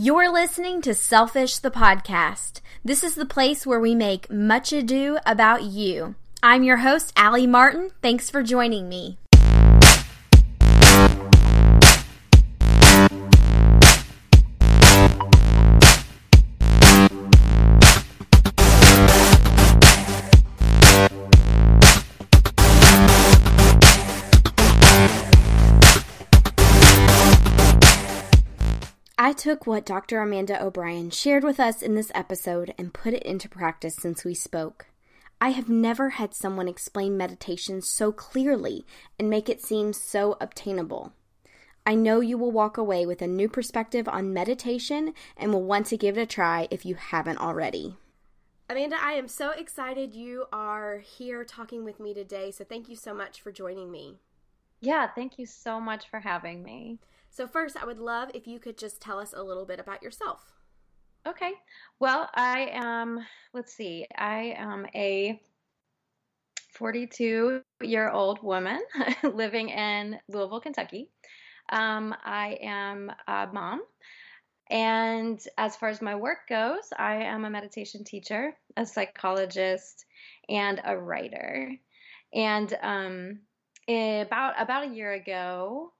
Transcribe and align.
You're 0.00 0.32
listening 0.32 0.80
to 0.82 0.94
Selfish 0.94 1.58
the 1.58 1.72
Podcast. 1.72 2.60
This 2.84 3.02
is 3.02 3.16
the 3.16 3.26
place 3.26 3.66
where 3.66 3.80
we 3.80 3.96
make 3.96 4.30
much 4.30 4.72
ado 4.72 5.18
about 5.26 5.64
you. 5.64 6.14
I'm 6.40 6.62
your 6.62 6.76
host, 6.76 7.12
Allie 7.16 7.48
Martin. 7.48 7.90
Thanks 8.00 8.30
for 8.30 8.44
joining 8.44 8.88
me. 8.88 9.18
I 29.38 29.40
took 29.40 29.68
what 29.68 29.86
Dr. 29.86 30.20
Amanda 30.20 30.60
O'Brien 30.60 31.10
shared 31.10 31.44
with 31.44 31.60
us 31.60 31.80
in 31.80 31.94
this 31.94 32.10
episode 32.12 32.74
and 32.76 32.92
put 32.92 33.14
it 33.14 33.22
into 33.22 33.48
practice 33.48 33.94
since 33.94 34.24
we 34.24 34.34
spoke. 34.34 34.86
I 35.40 35.50
have 35.50 35.68
never 35.68 36.08
had 36.08 36.34
someone 36.34 36.66
explain 36.66 37.16
meditation 37.16 37.80
so 37.80 38.10
clearly 38.10 38.84
and 39.16 39.30
make 39.30 39.48
it 39.48 39.62
seem 39.62 39.92
so 39.92 40.36
obtainable. 40.40 41.12
I 41.86 41.94
know 41.94 42.18
you 42.18 42.36
will 42.36 42.50
walk 42.50 42.78
away 42.78 43.06
with 43.06 43.22
a 43.22 43.28
new 43.28 43.48
perspective 43.48 44.08
on 44.08 44.34
meditation 44.34 45.14
and 45.36 45.52
will 45.52 45.62
want 45.62 45.86
to 45.86 45.96
give 45.96 46.18
it 46.18 46.22
a 46.22 46.26
try 46.26 46.66
if 46.72 46.84
you 46.84 46.96
haven't 46.96 47.38
already. 47.38 47.94
Amanda, 48.68 48.96
I 49.00 49.12
am 49.12 49.28
so 49.28 49.52
excited 49.52 50.16
you 50.16 50.46
are 50.52 50.98
here 50.98 51.44
talking 51.44 51.84
with 51.84 52.00
me 52.00 52.12
today. 52.12 52.50
So, 52.50 52.64
thank 52.64 52.88
you 52.88 52.96
so 52.96 53.14
much 53.14 53.40
for 53.40 53.52
joining 53.52 53.92
me. 53.92 54.16
Yeah, 54.80 55.06
thank 55.06 55.38
you 55.38 55.46
so 55.46 55.80
much 55.80 56.08
for 56.10 56.18
having 56.18 56.64
me. 56.64 56.98
So, 57.30 57.46
first, 57.46 57.76
I 57.76 57.84
would 57.84 57.98
love 57.98 58.30
if 58.34 58.46
you 58.46 58.58
could 58.58 58.78
just 58.78 59.00
tell 59.00 59.18
us 59.18 59.32
a 59.36 59.42
little 59.42 59.64
bit 59.64 59.80
about 59.80 60.02
yourself. 60.02 60.52
Okay. 61.26 61.52
Well, 62.00 62.28
I 62.34 62.70
am, 62.72 63.20
let's 63.52 63.74
see, 63.74 64.06
I 64.16 64.54
am 64.56 64.86
a 64.94 65.40
42 66.78 67.60
year 67.82 68.08
old 68.10 68.42
woman 68.42 68.80
living 69.22 69.68
in 69.68 70.18
Louisville, 70.28 70.60
Kentucky. 70.60 71.10
Um, 71.70 72.14
I 72.24 72.58
am 72.62 73.10
a 73.26 73.48
mom. 73.52 73.82
And 74.70 75.40
as 75.56 75.76
far 75.76 75.88
as 75.88 76.00
my 76.00 76.14
work 76.14 76.48
goes, 76.48 76.92
I 76.96 77.16
am 77.16 77.44
a 77.44 77.50
meditation 77.50 78.04
teacher, 78.04 78.54
a 78.76 78.86
psychologist, 78.86 80.04
and 80.48 80.80
a 80.84 80.96
writer. 80.96 81.72
And 82.32 82.72
um, 82.82 83.40
about 83.88 84.54
about 84.60 84.88
a 84.88 84.94
year 84.94 85.12
ago, 85.12 85.92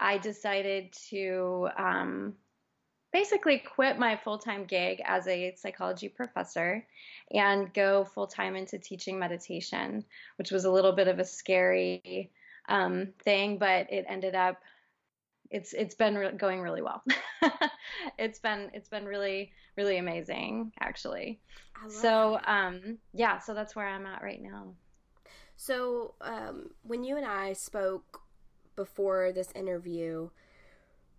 I 0.00 0.18
decided 0.18 0.92
to 1.10 1.68
um, 1.76 2.34
basically 3.12 3.58
quit 3.58 3.98
my 3.98 4.16
full 4.16 4.38
time 4.38 4.64
gig 4.64 5.02
as 5.04 5.26
a 5.28 5.54
psychology 5.56 6.08
professor 6.08 6.84
and 7.32 7.72
go 7.74 8.04
full 8.04 8.26
time 8.26 8.56
into 8.56 8.78
teaching 8.78 9.18
meditation, 9.18 10.04
which 10.36 10.50
was 10.50 10.64
a 10.64 10.70
little 10.70 10.92
bit 10.92 11.08
of 11.08 11.18
a 11.18 11.24
scary 11.24 12.30
um, 12.68 13.08
thing, 13.22 13.58
but 13.58 13.92
it 13.92 14.06
ended 14.08 14.34
up. 14.34 14.60
It's 15.50 15.72
it's 15.72 15.96
been 15.96 16.14
re- 16.14 16.32
going 16.32 16.60
really 16.60 16.82
well. 16.82 17.02
it's 18.18 18.38
been 18.38 18.70
it's 18.72 18.88
been 18.88 19.04
really 19.04 19.52
really 19.76 19.98
amazing 19.98 20.72
actually. 20.80 21.40
So 21.88 22.38
um, 22.44 22.98
yeah, 23.12 23.38
so 23.38 23.52
that's 23.54 23.74
where 23.74 23.88
I'm 23.88 24.06
at 24.06 24.22
right 24.22 24.40
now. 24.40 24.74
So 25.56 26.14
um, 26.20 26.70
when 26.82 27.02
you 27.02 27.16
and 27.16 27.26
I 27.26 27.52
spoke 27.54 28.20
before 28.80 29.30
this 29.30 29.52
interview, 29.54 30.30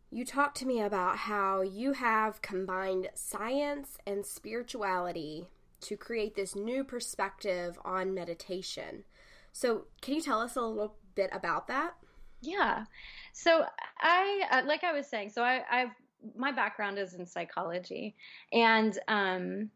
you 0.10 0.26
talked 0.26 0.58
to 0.58 0.66
me 0.66 0.82
about 0.82 1.16
how 1.16 1.62
you 1.62 1.94
have 1.94 2.42
combined 2.42 3.08
science 3.14 4.00
and 4.08 4.26
spirituality 4.26 5.46
to 5.82 5.96
create 5.96 6.36
this 6.36 6.56
new 6.56 6.84
perspective 6.84 7.78
on 7.86 8.16
meditation. 8.16 9.04
So, 9.52 9.86
can 10.02 10.16
you 10.16 10.22
tell 10.22 10.42
us 10.42 10.56
a 10.56 10.62
little 10.62 10.96
bit 11.14 11.30
about 11.32 11.68
that? 11.68 11.94
Yeah. 12.42 12.86
So, 13.32 13.64
I 14.00 14.42
uh, 14.50 14.62
like 14.66 14.84
I 14.84 14.92
was 14.92 15.06
saying, 15.06 15.30
so 15.30 15.44
I 15.44 15.62
I've 15.70 15.92
my 16.36 16.52
background 16.52 16.98
is 16.98 17.14
in 17.14 17.28
psychology 17.28 18.16
and 18.52 18.98
um 19.08 19.70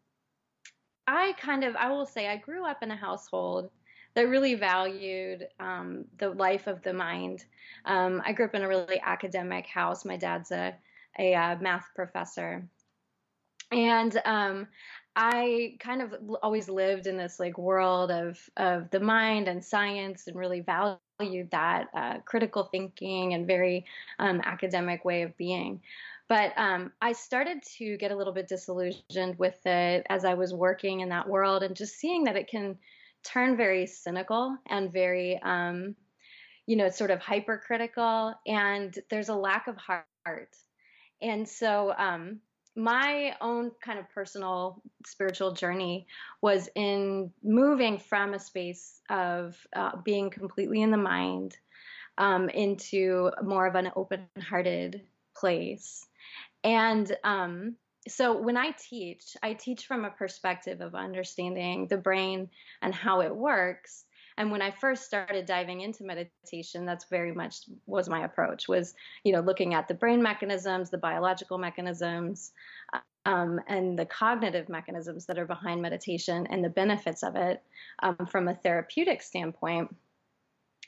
I 1.07 1.33
kind 1.39 1.63
of 1.63 1.75
I 1.75 1.91
will 1.91 2.05
say 2.07 2.27
I 2.27 2.37
grew 2.37 2.65
up 2.65 2.81
in 2.81 2.89
a 2.89 2.95
household 2.95 3.69
that 4.15 4.29
really 4.29 4.55
valued 4.55 5.47
um, 5.59 6.05
the 6.17 6.29
life 6.29 6.67
of 6.67 6.81
the 6.83 6.93
mind. 6.93 7.45
Um, 7.85 8.21
I 8.25 8.31
grew 8.31 8.45
up 8.45 8.55
in 8.55 8.63
a 8.63 8.67
really 8.67 8.99
academic 9.03 9.67
house. 9.67 10.05
My 10.05 10.17
dad's 10.17 10.51
a, 10.51 10.73
a, 11.19 11.33
a 11.33 11.35
uh, 11.35 11.57
math 11.59 11.87
professor. 11.95 12.67
And 13.71 14.19
um, 14.25 14.67
I 15.15 15.75
kind 15.79 16.01
of 16.01 16.13
always 16.41 16.69
lived 16.69 17.07
in 17.07 17.17
this 17.17 17.39
like 17.39 17.57
world 17.57 18.11
of, 18.11 18.39
of 18.57 18.89
the 18.91 18.99
mind 18.99 19.47
and 19.47 19.63
science 19.63 20.27
and 20.27 20.35
really 20.35 20.61
valued 20.61 21.51
that 21.51 21.87
uh, 21.93 22.19
critical 22.25 22.63
thinking 22.63 23.33
and 23.33 23.47
very 23.47 23.85
um, 24.19 24.41
academic 24.43 25.03
way 25.03 25.23
of 25.23 25.35
being. 25.37 25.81
But 26.27 26.53
um, 26.57 26.91
I 27.01 27.11
started 27.11 27.61
to 27.77 27.97
get 27.97 28.11
a 28.11 28.15
little 28.15 28.33
bit 28.33 28.47
disillusioned 28.47 29.37
with 29.37 29.63
it 29.65 30.05
as 30.09 30.25
I 30.25 30.33
was 30.33 30.53
working 30.53 31.01
in 31.01 31.09
that 31.09 31.29
world 31.29 31.63
and 31.63 31.75
just 31.75 31.97
seeing 31.97 32.23
that 32.23 32.35
it 32.35 32.47
can 32.47 32.77
turn 33.25 33.57
very 33.57 33.87
cynical 33.87 34.57
and 34.67 34.91
very, 34.91 35.39
um, 35.41 35.95
you 36.65 36.75
know, 36.75 36.89
sort 36.89 37.11
of 37.11 37.19
hypercritical, 37.19 38.33
and 38.47 38.97
there's 39.09 39.29
a 39.29 39.35
lack 39.35 39.67
of 39.67 39.77
heart. 39.77 40.55
And 41.21 41.47
so, 41.47 41.93
um, 41.97 42.39
my 42.75 43.35
own 43.39 43.71
kind 43.81 43.99
of 43.99 44.09
personal 44.09 44.81
spiritual 45.05 45.53
journey 45.53 46.07
was 46.41 46.67
in 46.75 47.31
moving 47.41 47.97
from 47.97 48.33
a 48.33 48.39
space 48.39 48.99
of 49.09 49.55
uh, 49.73 49.95
being 50.03 50.29
completely 50.29 50.81
in 50.81 50.91
the 50.91 50.97
mind 50.97 51.55
um, 52.17 52.49
into 52.49 53.31
more 53.43 53.65
of 53.65 53.75
an 53.75 53.91
open 53.95 54.27
hearted 54.41 55.01
place. 55.37 56.05
And 56.63 57.15
um, 57.23 57.75
so 58.07 58.37
when 58.37 58.57
I 58.57 58.71
teach, 58.71 59.35
I 59.41 59.53
teach 59.53 59.85
from 59.85 60.05
a 60.05 60.09
perspective 60.09 60.81
of 60.81 60.95
understanding 60.95 61.87
the 61.87 61.97
brain 61.97 62.49
and 62.81 62.93
how 62.93 63.21
it 63.21 63.35
works. 63.35 64.05
And 64.37 64.51
when 64.51 64.61
I 64.61 64.71
first 64.71 65.05
started 65.05 65.45
diving 65.45 65.81
into 65.81 66.03
meditation, 66.03 66.85
that's 66.85 67.05
very 67.05 67.31
much 67.31 67.61
was 67.85 68.09
my 68.09 68.25
approach 68.25 68.67
was, 68.67 68.93
you 69.23 69.31
know, 69.31 69.39
looking 69.39 69.73
at 69.73 69.87
the 69.87 69.93
brain 69.93 70.21
mechanisms, 70.21 70.89
the 70.89 70.97
biological 70.97 71.57
mechanisms, 71.57 72.51
um, 73.25 73.59
and 73.67 73.97
the 73.97 74.05
cognitive 74.05 74.69
mechanisms 74.69 75.25
that 75.25 75.39
are 75.39 75.45
behind 75.45 75.81
meditation 75.81 76.47
and 76.47 76.63
the 76.63 76.69
benefits 76.69 77.23
of 77.23 77.35
it 77.35 77.63
um, 78.03 78.27
from 78.29 78.47
a 78.47 78.55
therapeutic 78.55 79.21
standpoint. 79.21 79.95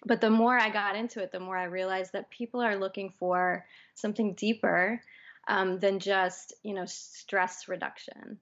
But 0.05 0.21
the 0.21 0.29
more 0.29 0.59
I 0.59 0.69
got 0.69 0.95
into 0.95 1.23
it, 1.23 1.31
the 1.31 1.39
more 1.39 1.57
I 1.57 1.63
realized 1.63 2.13
that 2.13 2.29
people 2.29 2.61
are 2.61 2.75
looking 2.75 3.13
for 3.17 3.65
something 3.95 4.33
deeper 4.33 5.01
um, 5.47 5.79
than 5.79 5.99
just 5.99 6.53
you 6.63 6.73
know 6.73 6.85
stress 6.85 7.67
reduction 7.67 8.37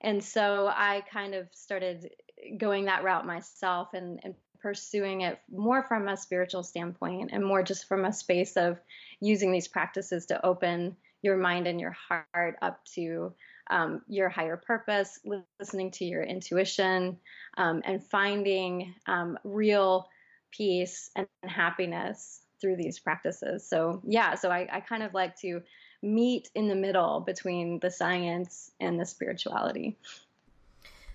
and 0.00 0.22
so 0.22 0.66
i 0.68 1.02
kind 1.12 1.34
of 1.34 1.48
started 1.52 2.10
going 2.56 2.84
that 2.84 3.02
route 3.02 3.26
myself 3.26 3.88
and, 3.94 4.20
and 4.22 4.34
pursuing 4.60 5.22
it 5.22 5.38
more 5.50 5.82
from 5.82 6.08
a 6.08 6.16
spiritual 6.16 6.62
standpoint 6.62 7.30
and 7.32 7.44
more 7.44 7.62
just 7.62 7.86
from 7.86 8.04
a 8.04 8.12
space 8.12 8.56
of 8.56 8.80
using 9.20 9.52
these 9.52 9.68
practices 9.68 10.26
to 10.26 10.44
open 10.44 10.96
your 11.22 11.36
mind 11.36 11.66
and 11.66 11.80
your 11.80 11.96
heart 12.08 12.56
up 12.62 12.84
to 12.84 13.32
um, 13.70 14.02
your 14.08 14.28
higher 14.28 14.56
purpose, 14.56 15.20
listening 15.60 15.90
to 15.92 16.04
your 16.04 16.22
intuition, 16.22 17.18
um, 17.56 17.82
and 17.84 18.02
finding 18.02 18.94
um, 19.06 19.38
real 19.44 20.08
peace 20.50 21.10
and 21.16 21.26
happiness 21.44 22.40
through 22.60 22.76
these 22.76 22.98
practices. 22.98 23.68
So, 23.68 24.00
yeah, 24.04 24.34
so 24.34 24.50
I, 24.50 24.68
I 24.72 24.80
kind 24.80 25.02
of 25.02 25.12
like 25.12 25.38
to 25.40 25.60
meet 26.02 26.50
in 26.54 26.68
the 26.68 26.74
middle 26.74 27.20
between 27.20 27.78
the 27.80 27.90
science 27.90 28.70
and 28.80 29.00
the 29.00 29.06
spirituality. 29.06 29.96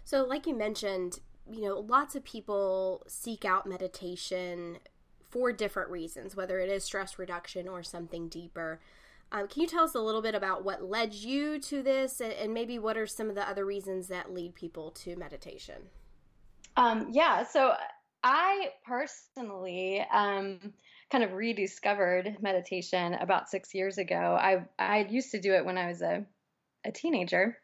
So, 0.04 0.24
like 0.24 0.46
you 0.46 0.56
mentioned, 0.56 1.20
you 1.50 1.62
know, 1.62 1.80
lots 1.80 2.16
of 2.16 2.24
people 2.24 3.04
seek 3.08 3.46
out 3.46 3.68
meditation 3.68 4.80
for 5.30 5.52
different 5.52 5.90
reasons, 5.90 6.36
whether 6.36 6.60
it 6.60 6.70
is 6.70 6.84
stress 6.84 7.18
reduction 7.18 7.68
or 7.68 7.82
something 7.84 8.28
deeper. 8.28 8.80
Um, 9.32 9.48
can 9.48 9.64
you 9.64 9.68
tell 9.68 9.84
us 9.84 9.96
a 9.96 10.00
little 10.00 10.22
bit 10.22 10.36
about 10.36 10.64
what 10.64 10.84
led 10.84 11.14
you 11.14 11.60
to 11.60 11.82
this 11.82 12.22
and, 12.22 12.32
and, 12.34 12.54
maybe 12.54 12.78
what 12.78 12.98
are 12.98 13.08
some 13.08 13.30
of 13.30 13.36
the 13.36 13.50
other 13.50 13.66
reasons 13.66 14.08
that 14.10 14.32
lead 14.32 14.54
people 14.54 14.92
to 14.92 15.16
meditation? 15.16 15.90
Um, 16.78 17.08
yeah, 17.10 17.44
so 17.44 17.74
I 18.24 18.70
personally 18.86 20.06
um, 20.14 20.74
kind 21.12 21.24
of 21.24 21.34
rediscovered 21.34 22.38
meditation 22.42 23.14
about 23.16 23.50
six 23.50 23.74
years 23.74 23.98
ago. 23.98 24.38
I 24.40 24.66
I 24.80 25.08
used 25.10 25.32
to 25.32 25.42
do 25.42 25.54
it 25.54 25.66
when 25.66 25.78
I 25.78 25.88
was 25.88 26.02
a 26.02 26.26
a 26.86 26.92
teenager, 26.92 27.58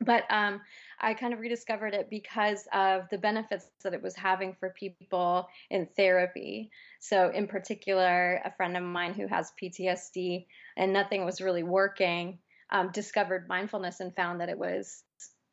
but 0.00 0.24
um, 0.30 0.60
I 1.00 1.14
kind 1.14 1.34
of 1.34 1.40
rediscovered 1.40 1.94
it 1.94 2.10
because 2.10 2.66
of 2.72 3.08
the 3.10 3.18
benefits 3.18 3.66
that 3.84 3.94
it 3.94 4.02
was 4.02 4.16
having 4.16 4.54
for 4.60 4.70
people 4.70 5.48
in 5.70 5.86
therapy. 5.96 6.70
So, 7.00 7.30
in 7.30 7.46
particular, 7.48 8.40
a 8.44 8.52
friend 8.56 8.76
of 8.76 8.82
mine 8.84 9.14
who 9.14 9.26
has 9.28 9.52
PTSD 9.62 10.46
and 10.76 10.92
nothing 10.92 11.24
was 11.24 11.40
really 11.42 11.64
working. 11.64 12.40
um, 12.70 12.90
discovered 12.92 13.48
mindfulness 13.48 14.00
and 14.00 14.14
found 14.16 14.40
that 14.40 14.48
it 14.50 14.58
was 14.58 15.04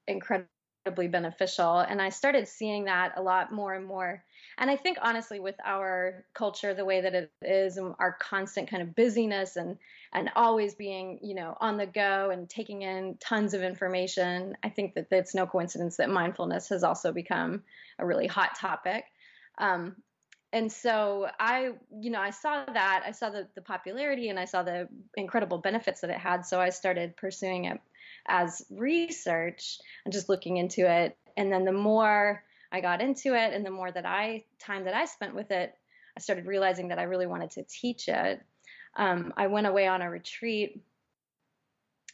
incredibly 0.07 0.49
beneficial. 0.89 1.79
And 1.79 2.01
I 2.01 2.09
started 2.09 2.47
seeing 2.47 2.85
that 2.85 3.13
a 3.15 3.21
lot 3.21 3.51
more 3.51 3.73
and 3.73 3.85
more. 3.85 4.23
And 4.57 4.69
I 4.69 4.75
think 4.75 4.97
honestly, 5.01 5.39
with 5.39 5.55
our 5.63 6.25
culture, 6.33 6.73
the 6.73 6.85
way 6.85 7.01
that 7.01 7.13
it 7.13 7.31
is, 7.41 7.77
and 7.77 7.93
our 7.99 8.13
constant 8.13 8.69
kind 8.69 8.81
of 8.81 8.95
busyness 8.95 9.55
and 9.55 9.77
and 10.13 10.29
always 10.35 10.75
being, 10.75 11.19
you 11.21 11.35
know, 11.35 11.55
on 11.61 11.77
the 11.77 11.85
go 11.85 12.31
and 12.31 12.49
taking 12.49 12.81
in 12.81 13.17
tons 13.19 13.53
of 13.53 13.63
information, 13.63 14.57
I 14.61 14.69
think 14.69 14.95
that 14.95 15.07
it's 15.11 15.33
no 15.33 15.45
coincidence 15.47 15.97
that 15.97 16.09
mindfulness 16.09 16.69
has 16.69 16.83
also 16.83 17.13
become 17.13 17.63
a 17.97 18.05
really 18.05 18.27
hot 18.27 18.55
topic. 18.55 19.05
Um, 19.57 19.95
and 20.51 20.69
so 20.69 21.29
I, 21.39 21.71
you 21.97 22.11
know, 22.11 22.19
I 22.19 22.31
saw 22.31 22.65
that, 22.65 23.03
I 23.05 23.11
saw 23.11 23.29
the, 23.29 23.47
the 23.55 23.61
popularity 23.61 24.27
and 24.27 24.37
I 24.37 24.43
saw 24.43 24.63
the 24.63 24.89
incredible 25.15 25.59
benefits 25.59 26.01
that 26.01 26.09
it 26.09 26.17
had. 26.17 26.45
So 26.45 26.59
I 26.59 26.71
started 26.71 27.15
pursuing 27.15 27.65
it 27.65 27.79
as 28.27 28.65
research 28.69 29.79
and 30.05 30.13
just 30.13 30.29
looking 30.29 30.57
into 30.57 30.89
it. 30.89 31.17
And 31.37 31.51
then 31.51 31.65
the 31.65 31.71
more 31.71 32.43
I 32.71 32.81
got 32.81 33.01
into 33.01 33.33
it 33.33 33.53
and 33.53 33.65
the 33.65 33.71
more 33.71 33.91
that 33.91 34.05
I, 34.05 34.45
time 34.59 34.85
that 34.85 34.93
I 34.93 35.05
spent 35.05 35.35
with 35.35 35.51
it, 35.51 35.73
I 36.15 36.19
started 36.19 36.45
realizing 36.45 36.89
that 36.89 36.99
I 36.99 37.03
really 37.03 37.27
wanted 37.27 37.51
to 37.51 37.63
teach 37.63 38.07
it. 38.07 38.41
Um, 38.95 39.33
I 39.37 39.47
went 39.47 39.67
away 39.67 39.87
on 39.87 40.01
a 40.01 40.09
retreat 40.09 40.81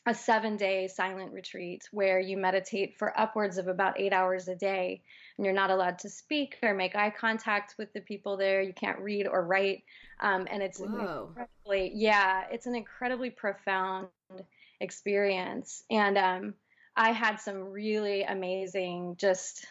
a 0.08 0.14
seven 0.14 0.56
day 0.56 0.88
silent 0.88 1.34
retreat 1.34 1.84
where 1.92 2.18
you 2.18 2.38
meditate 2.38 2.98
for 2.98 3.20
upwards 3.20 3.58
of 3.58 3.68
about 3.68 4.00
eight 4.00 4.14
hours 4.14 4.48
a 4.48 4.56
day 4.56 5.02
and 5.38 5.46
you're 5.46 5.54
not 5.54 5.70
allowed 5.70 6.00
to 6.00 6.10
speak 6.10 6.58
or 6.64 6.74
make 6.74 6.96
eye 6.96 7.10
contact 7.10 7.76
with 7.78 7.92
the 7.92 8.00
people 8.00 8.38
there 8.38 8.62
you 8.62 8.72
can't 8.72 9.00
read 9.00 9.28
or 9.28 9.46
write 9.46 9.84
um, 10.22 10.48
and 10.50 10.64
it's 10.64 10.80
incredibly 10.80 11.92
yeah 11.94 12.46
it's 12.50 12.66
an 12.66 12.74
incredibly 12.74 13.30
profound 13.30 14.08
experience 14.80 15.84
and 15.90 16.18
um, 16.18 16.54
i 16.96 17.12
had 17.12 17.38
some 17.38 17.58
really 17.58 18.24
amazing 18.24 19.16
just 19.18 19.66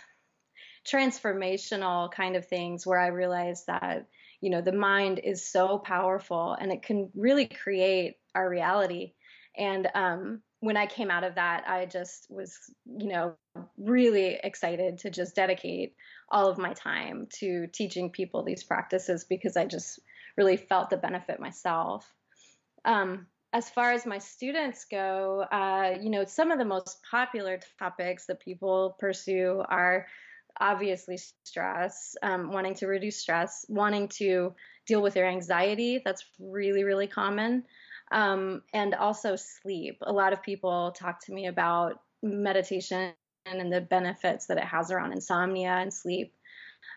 transformational 0.86 2.10
kind 2.10 2.36
of 2.36 2.46
things 2.46 2.86
where 2.86 2.98
i 2.98 3.08
realized 3.08 3.66
that 3.66 4.06
you 4.40 4.50
know 4.50 4.60
the 4.60 4.72
mind 4.72 5.20
is 5.22 5.46
so 5.46 5.78
powerful 5.78 6.56
and 6.60 6.72
it 6.72 6.82
can 6.82 7.10
really 7.14 7.46
create 7.46 8.16
our 8.34 8.48
reality 8.48 9.12
and 9.56 9.88
um, 9.94 10.42
when 10.60 10.76
I 10.76 10.86
came 10.86 11.10
out 11.10 11.24
of 11.24 11.34
that, 11.36 11.64
I 11.66 11.86
just 11.86 12.26
was, 12.30 12.58
you 12.86 13.08
know, 13.08 13.34
really 13.78 14.38
excited 14.42 14.98
to 14.98 15.10
just 15.10 15.36
dedicate 15.36 15.94
all 16.30 16.48
of 16.48 16.58
my 16.58 16.72
time 16.72 17.28
to 17.38 17.66
teaching 17.68 18.10
people 18.10 18.42
these 18.42 18.64
practices 18.64 19.24
because 19.24 19.56
I 19.56 19.66
just 19.66 20.00
really 20.36 20.56
felt 20.56 20.90
the 20.90 20.96
benefit 20.96 21.40
myself. 21.40 22.10
Um, 22.84 23.26
as 23.56 23.70
far 23.70 23.92
as 23.92 24.04
my 24.04 24.18
students 24.18 24.84
go, 24.84 25.40
uh, 25.50 25.96
you 25.98 26.10
know, 26.10 26.26
some 26.26 26.50
of 26.50 26.58
the 26.58 26.64
most 26.64 26.98
popular 27.10 27.58
topics 27.78 28.26
that 28.26 28.38
people 28.38 28.94
pursue 29.00 29.64
are 29.66 30.06
obviously 30.60 31.18
stress, 31.46 32.14
um, 32.22 32.52
wanting 32.52 32.74
to 32.74 32.86
reduce 32.86 33.18
stress, 33.18 33.64
wanting 33.70 34.08
to 34.08 34.54
deal 34.86 35.00
with 35.00 35.14
their 35.14 35.26
anxiety. 35.26 36.02
That's 36.04 36.22
really, 36.38 36.84
really 36.84 37.06
common 37.06 37.64
um, 38.12 38.60
and 38.74 38.94
also 38.94 39.36
sleep. 39.36 39.96
A 40.02 40.12
lot 40.12 40.34
of 40.34 40.42
people 40.42 40.92
talk 40.92 41.24
to 41.24 41.32
me 41.32 41.46
about 41.46 42.02
meditation 42.22 43.14
and 43.46 43.72
the 43.72 43.80
benefits 43.80 44.46
that 44.48 44.58
it 44.58 44.64
has 44.64 44.90
around 44.90 45.12
insomnia 45.12 45.70
and 45.70 45.94
sleep. 45.94 46.34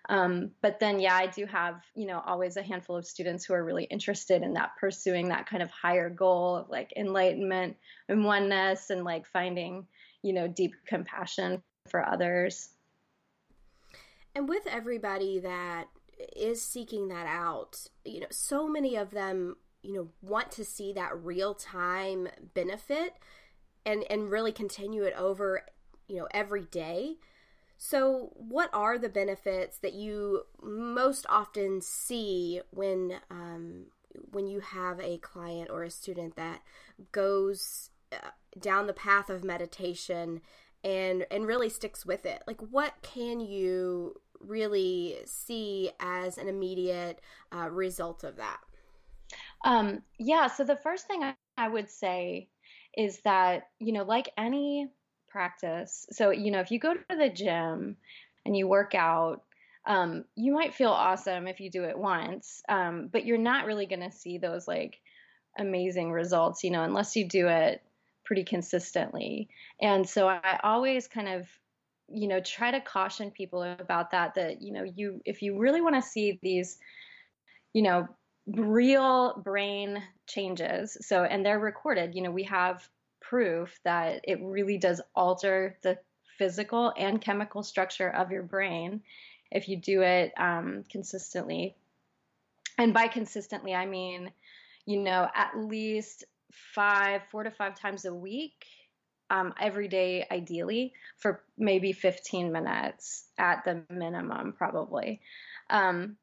Um, 0.08 0.52
but 0.62 0.80
then, 0.80 1.00
yeah, 1.00 1.16
I 1.16 1.28
do 1.28 1.46
have, 1.46 1.82
you 1.96 2.08
know, 2.08 2.22
always 2.26 2.58
a 2.58 2.64
handful 2.64 2.96
of 2.96 3.06
students 3.06 3.46
who 3.46 3.54
are 3.54 3.64
really 3.64 3.84
interested 3.86 4.42
in 4.42 4.54
that, 4.54 4.72
pursuing 4.80 5.30
that 5.30 5.48
kind 5.48 5.62
of 5.62 5.70
higher 5.70 6.10
goal 6.10 6.56
of 6.56 6.70
like 6.70 6.94
enlightenment 6.98 7.78
and 8.08 8.24
oneness 8.24 8.90
and 8.90 9.04
like 9.04 9.28
finding, 9.28 9.86
you 10.24 10.34
know, 10.34 10.48
deep 10.48 10.74
compassion 10.88 11.62
for 11.90 12.08
others. 12.08 12.70
And 14.36 14.48
with 14.48 14.66
everybody 14.68 15.40
that 15.40 15.86
is 16.36 16.62
seeking 16.62 17.10
that 17.10 17.28
out, 17.28 17.78
you 18.06 18.22
know, 18.22 18.28
so 18.32 18.68
many 18.68 18.96
of 18.96 19.12
them 19.12 19.56
you 19.82 19.94
know 19.94 20.10
want 20.22 20.52
to 20.52 20.66
see 20.66 20.94
that 20.94 21.18
real 21.24 21.54
time 21.54 22.28
benefit 22.54 23.14
and 23.86 24.04
and 24.10 24.30
really 24.30 24.52
continue 24.52 25.04
it 25.04 25.14
over 25.18 25.62
you 26.08 26.18
know 26.18 26.28
every 26.32 26.66
day 26.66 27.16
so 27.80 28.32
what 28.36 28.70
are 28.74 29.00
the 29.00 29.10
benefits 29.10 29.78
that 29.80 29.94
you 29.94 30.44
most 30.62 31.26
often 31.30 31.82
see 31.82 32.62
when 32.72 33.14
um, 33.32 33.86
when 34.32 34.46
you 34.46 34.60
have 34.60 35.00
a 35.00 35.18
client 35.18 35.70
or 35.72 35.84
a 35.84 35.90
student 35.90 36.36
that 36.36 36.62
goes 37.12 37.90
uh, 38.12 38.30
down 38.60 38.86
the 38.86 38.94
path 38.94 39.30
of 39.30 39.44
meditation 39.44 40.42
and 40.84 41.26
and 41.32 41.48
really 41.48 41.70
sticks 41.70 42.06
with 42.06 42.26
it 42.26 42.44
like 42.46 42.62
what 42.70 42.94
can 43.02 43.40
you 43.40 44.14
really 44.40 45.18
see 45.26 45.90
as 46.00 46.38
an 46.38 46.48
immediate 46.48 47.20
uh, 47.54 47.70
result 47.70 48.24
of 48.24 48.38
that 48.38 48.60
um, 49.66 50.04
yeah. 50.18 50.48
So 50.48 50.64
the 50.64 50.76
first 50.76 51.08
thing 51.08 51.24
I, 51.24 51.36
I 51.58 51.68
would 51.68 51.90
say 51.90 52.50
is 52.98 53.20
that, 53.22 53.68
you 53.80 53.92
know, 53.92 54.04
like 54.04 54.30
any 54.38 54.90
practice, 55.30 56.08
so, 56.12 56.32
you 56.32 56.52
know, 56.52 56.60
if 56.60 56.72
you 56.72 56.80
go 56.80 56.94
to 56.94 57.16
the 57.16 57.30
gym 57.30 57.98
and 58.46 58.56
you 58.56 58.68
work 58.68 58.96
out, 58.96 59.44
um, 59.86 60.26
you 60.36 60.54
might 60.54 60.74
feel 60.74 60.92
awesome 60.92 61.48
if 61.48 61.60
you 61.60 61.70
do 61.70 61.84
it 61.84 61.98
once, 61.98 62.62
um, 62.70 63.10
but 63.12 63.26
you're 63.26 63.38
not 63.38 63.66
really 63.66 63.86
going 63.86 64.02
to 64.02 64.12
see 64.12 64.38
those 64.38 64.68
like 64.68 65.00
amazing 65.58 66.12
results, 66.12 66.64
you 66.64 66.72
know, 66.72 66.84
unless 66.84 67.16
you 67.16 67.28
do 67.28 67.48
it 67.48 67.82
pretty 68.26 68.44
consistently. 68.44 69.50
And 69.82 70.08
so 70.08 70.28
I 70.28 70.60
always 70.64 71.08
kind 71.08 71.30
of 71.30 71.48
you 72.12 72.28
know 72.28 72.40
try 72.40 72.72
to 72.72 72.82
caution 72.82 73.30
people 73.30 73.62
about 73.62 74.10
that 74.10 74.34
that 74.34 74.64
you 74.64 74.74
know 74.74 74.82
you 74.84 75.22
if 75.26 75.44
you 75.44 75.60
really 75.60 75.80
want 75.80 75.94
to 75.94 76.02
see 76.02 76.40
these 76.42 76.80
you 77.72 77.84
know 77.84 78.08
real 78.56 79.42
brain 79.44 80.02
changes. 80.28 80.98
So, 81.02 81.24
and 81.24 81.46
they're 81.46 81.60
recorded. 81.60 82.16
You 82.16 82.24
know, 82.24 82.32
we 82.32 82.44
have 82.44 82.88
proof 83.22 83.80
that 83.84 84.22
it 84.24 84.40
really 84.42 84.78
does 84.78 85.02
alter 85.16 85.78
the 85.82 85.98
physical 86.38 86.94
and 86.98 87.22
chemical 87.22 87.64
structure 87.64 88.10
of 88.10 88.32
your 88.32 88.44
brain 88.44 89.02
if 89.52 89.68
you 89.68 89.78
do 89.78 90.02
it 90.02 90.32
um, 90.38 90.84
consistently. 90.92 91.76
And 92.78 92.94
by 92.94 93.08
consistently, 93.08 93.74
I 93.74 93.86
mean, 93.86 94.32
you 94.86 95.00
know, 95.00 95.28
at 95.36 95.58
least 95.58 96.24
five, 96.52 97.22
four 97.30 97.44
to 97.44 97.52
five 97.52 97.76
times 97.76 98.06
a 98.06 98.14
week, 98.14 98.66
um, 99.30 99.54
every 99.60 99.88
day, 99.88 100.26
ideally, 100.32 100.94
for 101.18 101.44
maybe 101.58 101.92
15 101.92 102.52
minutes 102.52 103.26
at 103.38 103.64
the 103.64 103.84
minimum, 103.90 104.54
probably. 104.54 105.22
Um, 105.70 106.18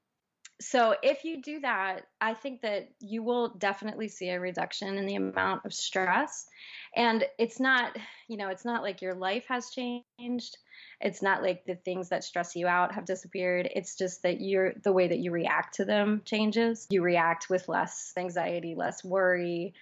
so 0.61 0.95
if 1.03 1.25
you 1.25 1.43
do 1.43 1.61
that, 1.61 2.07
I 2.21 2.33
think 2.33 2.63
that 2.63 2.89
you 3.01 3.23
will 3.23 3.51
definitely 3.59 4.09
see 4.09 4.31
a 4.31 4.41
reduction 4.41 4.97
in 4.97 5.05
the 5.05 5.17
amount 5.17 5.67
of 5.67 5.75
stress. 5.75 6.47
And 6.95 7.25
it's 7.39 7.61
not, 7.61 7.97
you 8.27 8.39
know, 8.39 8.49
it's 8.49 8.65
not 8.65 8.83
like 8.83 9.03
your 9.03 9.15
life 9.15 9.45
has 9.49 9.71
changed. 9.71 10.57
It's 11.01 11.21
not 11.21 11.43
like 11.43 11.65
the 11.67 11.75
things 11.75 12.09
that 12.09 12.25
stress 12.25 12.57
you 12.57 12.67
out 12.67 12.95
have 12.95 13.05
disappeared. 13.05 13.69
It's 13.75 13.97
just 13.97 14.23
that 14.23 14.41
you're 14.41 14.73
the 14.83 14.93
way 14.93 15.09
that 15.09 15.19
you 15.19 15.31
react 15.31 15.75
to 15.75 15.85
them 15.85 16.23
changes. 16.25 16.87
You 16.89 17.03
react 17.03 17.51
with 17.51 17.69
less 17.69 18.13
anxiety, 18.17 18.75
less 18.75 19.05
worry, 19.05 19.75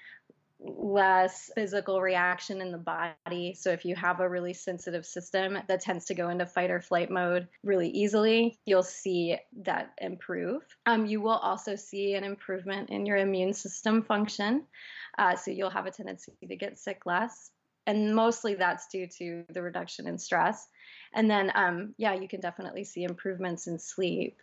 less 0.60 1.50
physical 1.54 2.00
reaction 2.00 2.60
in 2.60 2.72
the 2.72 2.78
body. 2.78 3.54
So 3.54 3.70
if 3.70 3.84
you 3.84 3.94
have 3.96 4.20
a 4.20 4.28
really 4.28 4.54
sensitive 4.54 5.04
system 5.04 5.58
that 5.68 5.80
tends 5.80 6.06
to 6.06 6.14
go 6.14 6.28
into 6.28 6.46
fight 6.46 6.70
or 6.70 6.80
flight 6.80 7.10
mode 7.10 7.48
really 7.62 7.88
easily, 7.88 8.58
you'll 8.64 8.82
see 8.82 9.36
that 9.62 9.92
improve. 10.00 10.62
Um, 10.86 11.06
you 11.06 11.20
will 11.20 11.30
also 11.30 11.76
see 11.76 12.14
an 12.14 12.24
improvement 12.24 12.90
in 12.90 13.04
your 13.04 13.18
immune 13.18 13.52
system 13.52 14.02
function. 14.02 14.64
Uh, 15.18 15.36
so 15.36 15.50
you'll 15.50 15.70
have 15.70 15.86
a 15.86 15.90
tendency 15.90 16.32
to 16.48 16.56
get 16.56 16.78
sick 16.78 17.06
less. 17.06 17.50
And 17.86 18.14
mostly 18.14 18.54
that's 18.54 18.88
due 18.88 19.06
to 19.18 19.44
the 19.50 19.60
reduction 19.60 20.06
in 20.06 20.18
stress. 20.18 20.68
And 21.12 21.30
then, 21.30 21.52
um, 21.54 21.94
yeah, 21.98 22.14
you 22.14 22.28
can 22.28 22.40
definitely 22.40 22.84
see 22.84 23.04
improvements 23.04 23.66
in 23.66 23.78
sleep. 23.78 24.38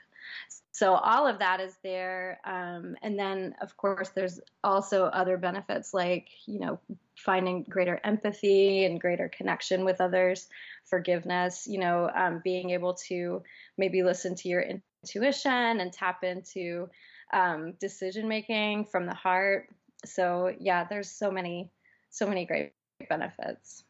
So 0.71 0.93
all 0.93 1.27
of 1.27 1.39
that 1.39 1.59
is 1.59 1.77
there. 1.83 2.39
Um, 2.45 2.95
and 3.01 3.19
then, 3.19 3.55
of 3.61 3.75
course, 3.77 4.09
there's 4.09 4.39
also 4.63 5.05
other 5.05 5.37
benefits 5.37 5.93
like, 5.93 6.29
you 6.45 6.59
know, 6.59 6.79
finding 7.17 7.63
greater 7.63 7.99
empathy 8.03 8.85
and 8.85 8.99
greater 8.99 9.29
connection 9.29 9.85
with 9.85 10.01
others, 10.01 10.47
forgiveness, 10.85 11.67
you 11.67 11.77
know, 11.79 12.09
um, 12.15 12.41
being 12.43 12.71
able 12.71 12.95
to 12.95 13.43
maybe 13.77 14.01
listen 14.01 14.33
to 14.35 14.49
your 14.49 14.61
intuition 14.61 15.51
and 15.51 15.93
tap 15.93 16.23
into 16.23 16.89
um, 17.33 17.73
decision 17.79 18.27
making 18.27 18.85
from 18.85 19.05
the 19.05 19.13
heart. 19.13 19.67
So, 20.05 20.51
yeah, 20.59 20.85
there's 20.89 21.11
so 21.11 21.29
many, 21.29 21.69
so 22.09 22.25
many 22.25 22.45
great 22.45 22.73
benefits. 23.09 23.83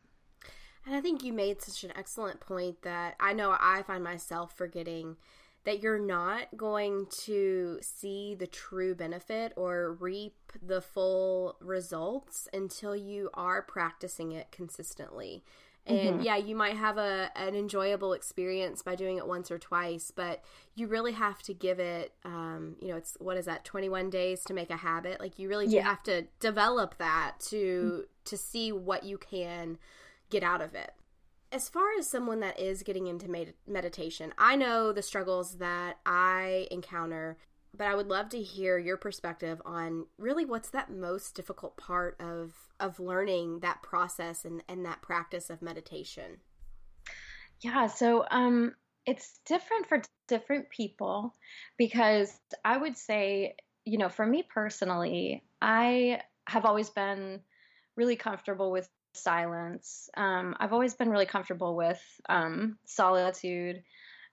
And 0.85 0.95
I 0.95 1.01
think 1.01 1.23
you 1.23 1.31
made 1.31 1.61
such 1.61 1.83
an 1.83 1.93
excellent 1.95 2.39
point 2.39 2.81
that 2.81 3.15
I 3.19 3.33
know 3.33 3.55
I 3.57 3.83
find 3.83 4.03
myself 4.03 4.57
forgetting 4.57 5.17
that 5.63 5.83
you're 5.83 5.99
not 5.99 6.47
going 6.57 7.05
to 7.25 7.77
see 7.81 8.35
the 8.35 8.47
true 8.47 8.95
benefit 8.95 9.53
or 9.55 9.93
reap 9.93 10.35
the 10.61 10.81
full 10.81 11.57
results 11.61 12.47
until 12.51 12.95
you 12.95 13.29
are 13.33 13.61
practicing 13.61 14.31
it 14.31 14.51
consistently. 14.51 15.43
And 15.85 16.15
mm-hmm. 16.15 16.21
yeah, 16.21 16.37
you 16.37 16.55
might 16.55 16.77
have 16.77 16.97
a 16.97 17.31
an 17.35 17.55
enjoyable 17.55 18.13
experience 18.13 18.83
by 18.83 18.95
doing 18.95 19.17
it 19.17 19.27
once 19.27 19.49
or 19.49 19.57
twice, 19.57 20.11
but 20.15 20.43
you 20.75 20.87
really 20.87 21.13
have 21.13 21.41
to 21.43 21.55
give 21.55 21.79
it 21.79 22.13
um, 22.23 22.75
you 22.79 22.89
know, 22.89 22.97
it's 22.97 23.17
what 23.19 23.37
is 23.37 23.45
that, 23.45 23.65
21 23.65 24.11
days 24.11 24.43
to 24.45 24.53
make 24.53 24.69
a 24.69 24.77
habit? 24.77 25.19
Like 25.19 25.39
you 25.39 25.49
really 25.49 25.67
do 25.67 25.77
yeah. 25.77 25.83
have 25.83 26.03
to 26.03 26.27
develop 26.39 26.97
that 26.99 27.33
to 27.49 27.55
mm-hmm. 27.55 28.01
to 28.25 28.37
see 28.37 28.71
what 28.71 29.03
you 29.03 29.17
can 29.17 29.79
get 30.29 30.43
out 30.43 30.61
of 30.61 30.75
it 30.75 30.93
as 31.51 31.67
far 31.67 31.85
as 31.99 32.09
someone 32.09 32.39
that 32.39 32.59
is 32.59 32.83
getting 32.83 33.07
into 33.07 33.29
med- 33.29 33.53
meditation, 33.67 34.33
I 34.37 34.55
know 34.55 34.91
the 34.91 35.01
struggles 35.01 35.57
that 35.57 35.97
I 36.05 36.67
encounter, 36.71 37.37
but 37.75 37.87
I 37.87 37.95
would 37.95 38.07
love 38.07 38.29
to 38.29 38.41
hear 38.41 38.77
your 38.77 38.97
perspective 38.97 39.61
on 39.65 40.05
really 40.17 40.45
what's 40.45 40.69
that 40.69 40.91
most 40.91 41.35
difficult 41.35 41.77
part 41.77 42.19
of 42.19 42.53
of 42.79 42.99
learning 42.99 43.59
that 43.59 43.83
process 43.83 44.43
and, 44.43 44.63
and 44.67 44.85
that 44.85 45.03
practice 45.03 45.49
of 45.49 45.61
meditation. 45.61 46.39
Yeah, 47.61 47.87
so 47.87 48.25
um 48.31 48.73
it's 49.05 49.39
different 49.45 49.87
for 49.87 50.01
different 50.27 50.69
people 50.69 51.33
because 51.77 52.39
I 52.63 52.77
would 52.77 52.97
say, 52.97 53.55
you 53.85 53.97
know, 53.97 54.09
for 54.09 54.25
me 54.25 54.43
personally, 54.43 55.43
I 55.61 56.21
have 56.47 56.65
always 56.65 56.89
been 56.89 57.41
really 57.95 58.15
comfortable 58.15 58.71
with 58.71 58.89
silence. 59.13 60.09
Um, 60.15 60.55
I've 60.59 60.73
always 60.73 60.93
been 60.93 61.09
really 61.09 61.25
comfortable 61.25 61.75
with 61.75 62.01
um, 62.29 62.77
solitude. 62.85 63.83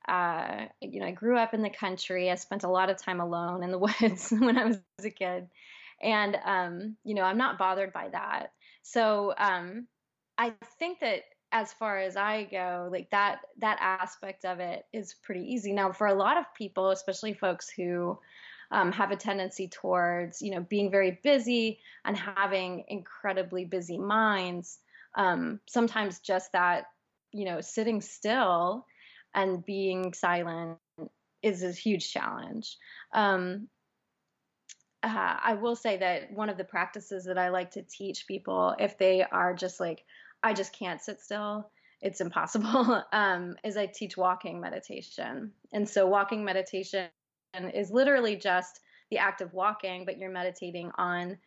Uh, 0.06 0.66
you 0.80 1.00
know, 1.00 1.06
I 1.06 1.10
grew 1.12 1.36
up 1.36 1.54
in 1.54 1.62
the 1.62 1.70
country. 1.70 2.30
I 2.30 2.36
spent 2.36 2.64
a 2.64 2.70
lot 2.70 2.90
of 2.90 2.96
time 2.96 3.20
alone 3.20 3.62
in 3.62 3.70
the 3.70 3.78
woods 4.02 4.30
when 4.30 4.56
I 4.56 4.64
was 4.64 4.78
a 5.04 5.10
kid, 5.10 5.48
and 6.02 6.36
um, 6.44 6.96
you 7.04 7.14
know, 7.14 7.22
I'm 7.22 7.38
not 7.38 7.58
bothered 7.58 7.92
by 7.92 8.08
that. 8.10 8.52
So 8.82 9.34
um, 9.36 9.86
I 10.38 10.54
think 10.78 11.00
that 11.00 11.22
as 11.50 11.72
far 11.72 11.98
as 11.98 12.16
I 12.16 12.44
go, 12.44 12.88
like 12.90 13.10
that 13.10 13.40
that 13.58 13.78
aspect 13.80 14.44
of 14.44 14.60
it 14.60 14.84
is 14.92 15.14
pretty 15.22 15.52
easy. 15.52 15.72
Now, 15.72 15.92
for 15.92 16.06
a 16.06 16.14
lot 16.14 16.36
of 16.36 16.44
people, 16.56 16.90
especially 16.90 17.34
folks 17.34 17.68
who 17.68 18.18
um, 18.70 18.92
have 18.92 19.10
a 19.10 19.16
tendency 19.16 19.68
towards, 19.68 20.42
you 20.42 20.50
know, 20.50 20.60
being 20.60 20.90
very 20.90 21.18
busy 21.22 21.80
and 22.04 22.16
having 22.16 22.84
incredibly 22.88 23.64
busy 23.64 23.98
minds. 23.98 24.78
Um, 25.14 25.60
sometimes 25.66 26.20
just 26.20 26.52
that, 26.52 26.84
you 27.32 27.44
know, 27.44 27.60
sitting 27.60 28.00
still 28.00 28.86
and 29.34 29.64
being 29.64 30.12
silent 30.12 30.78
is 31.42 31.62
a 31.62 31.72
huge 31.72 32.12
challenge. 32.12 32.76
Um, 33.12 33.68
uh, 35.02 35.36
I 35.42 35.54
will 35.54 35.76
say 35.76 35.96
that 35.98 36.32
one 36.32 36.48
of 36.48 36.58
the 36.58 36.64
practices 36.64 37.24
that 37.26 37.38
I 37.38 37.50
like 37.50 37.70
to 37.72 37.82
teach 37.82 38.26
people, 38.26 38.74
if 38.78 38.98
they 38.98 39.22
are 39.22 39.54
just 39.54 39.80
like, 39.80 40.04
I 40.42 40.52
just 40.52 40.72
can't 40.72 41.00
sit 41.00 41.20
still, 41.20 41.70
it's 42.00 42.20
impossible, 42.20 43.02
um, 43.12 43.56
is 43.64 43.76
I 43.76 43.86
teach 43.86 44.16
walking 44.16 44.60
meditation. 44.60 45.52
And 45.72 45.88
so, 45.88 46.06
walking 46.06 46.44
meditation 46.44 47.08
is 47.54 47.90
literally 47.90 48.36
just 48.36 48.80
the 49.10 49.18
act 49.18 49.40
of 49.40 49.52
walking, 49.52 50.04
but 50.04 50.18
you're 50.18 50.30
meditating 50.30 50.90
on 50.98 51.38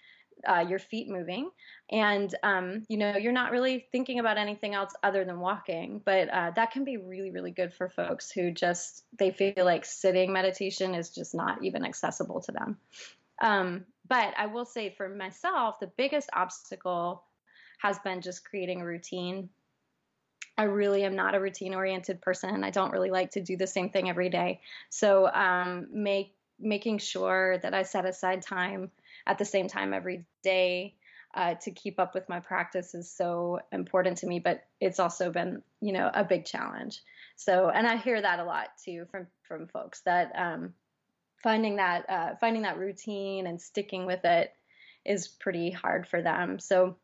uh, 0.48 0.66
your 0.68 0.80
feet 0.80 1.08
moving, 1.08 1.50
and 1.92 2.34
um, 2.44 2.84
you 2.88 2.98
know 2.98 3.16
you're 3.16 3.32
not 3.32 3.52
really 3.52 3.86
thinking 3.92 4.20
about 4.20 4.38
anything 4.38 4.74
else 4.74 4.94
other 5.04 5.24
than 5.24 5.40
walking. 5.40 6.02
But 6.04 6.30
uh, 6.30 6.52
that 6.56 6.72
can 6.72 6.84
be 6.84 6.98
really, 6.98 7.32
really 7.32 7.52
good 7.52 7.74
for 7.74 7.90
folks 7.90 8.32
who 8.32 8.52
just 8.52 9.04
they 9.18 9.32
feel 9.32 9.66
like 9.66 9.86
sitting 9.86 10.34
meditation 10.34 10.96
is 10.96 11.10
just 11.10 11.36
not 11.36 11.64
even 11.64 11.86
accessible 11.86 12.42
to 12.42 12.52
them. 12.52 12.78
Um, 13.42 13.86
but 14.08 14.34
I 14.38 14.48
will 14.48 14.66
say 14.66 14.94
for 14.96 15.10
myself, 15.10 15.80
the 15.80 15.92
biggest 15.98 16.30
obstacle 16.34 17.24
has 17.80 17.98
been 18.00 18.22
just 18.22 18.46
creating 18.46 18.82
a 18.82 18.86
routine. 18.86 19.50
I 20.58 20.64
really 20.64 21.04
am 21.04 21.16
not 21.16 21.36
a 21.36 21.40
routine 21.40 21.74
oriented 21.74 22.22
person. 22.22 22.64
I 22.64 22.70
don't 22.70 22.92
really 22.92 23.10
like 23.10 23.32
to 23.32 23.42
do 23.42 23.58
the 23.58 23.68
same 23.68 23.90
thing 23.90 24.10
every 24.10 24.30
day. 24.30 24.62
So 24.90 25.28
um, 25.32 25.88
make 25.92 26.36
making 26.60 27.00
sure 27.00 27.58
that 27.58 27.74
I 27.74 27.84
set 27.84 28.06
aside 28.06 28.44
time 28.44 28.92
at 29.26 29.38
the 29.40 29.46
same 29.46 29.68
time 29.68 29.94
every 29.94 30.26
day 30.44 30.96
uh, 31.34 31.56
to 31.56 31.72
keep 31.72 32.00
up 32.00 32.14
with 32.14 32.30
my 32.30 32.40
practice 32.40 32.94
is 32.94 33.10
so 33.10 33.60
important 33.72 34.18
to 34.18 34.28
me. 34.28 34.40
But 34.40 34.64
it's 34.80 35.00
also 35.00 35.32
been, 35.32 35.64
you 35.80 35.94
know, 35.94 36.12
a 36.14 36.24
big 36.24 36.46
challenge. 36.46 37.02
So, 37.36 37.70
and 37.70 37.88
I 37.88 37.96
hear 37.98 38.22
that 38.22 38.40
a 38.40 38.44
lot 38.44 38.68
too 38.84 39.06
from 39.10 39.28
from 39.48 39.68
folks 39.68 40.02
that 40.02 40.32
um, 40.36 40.74
finding 41.42 41.78
that 41.78 42.10
uh, 42.10 42.36
finding 42.40 42.64
that 42.64 42.78
routine 42.78 43.48
and 43.48 43.60
sticking 43.60 44.06
with 44.06 44.26
it 44.26 44.54
is 45.06 45.28
pretty 45.28 45.72
hard 45.72 46.08
for 46.08 46.22
them. 46.22 46.60
So, 46.60 46.98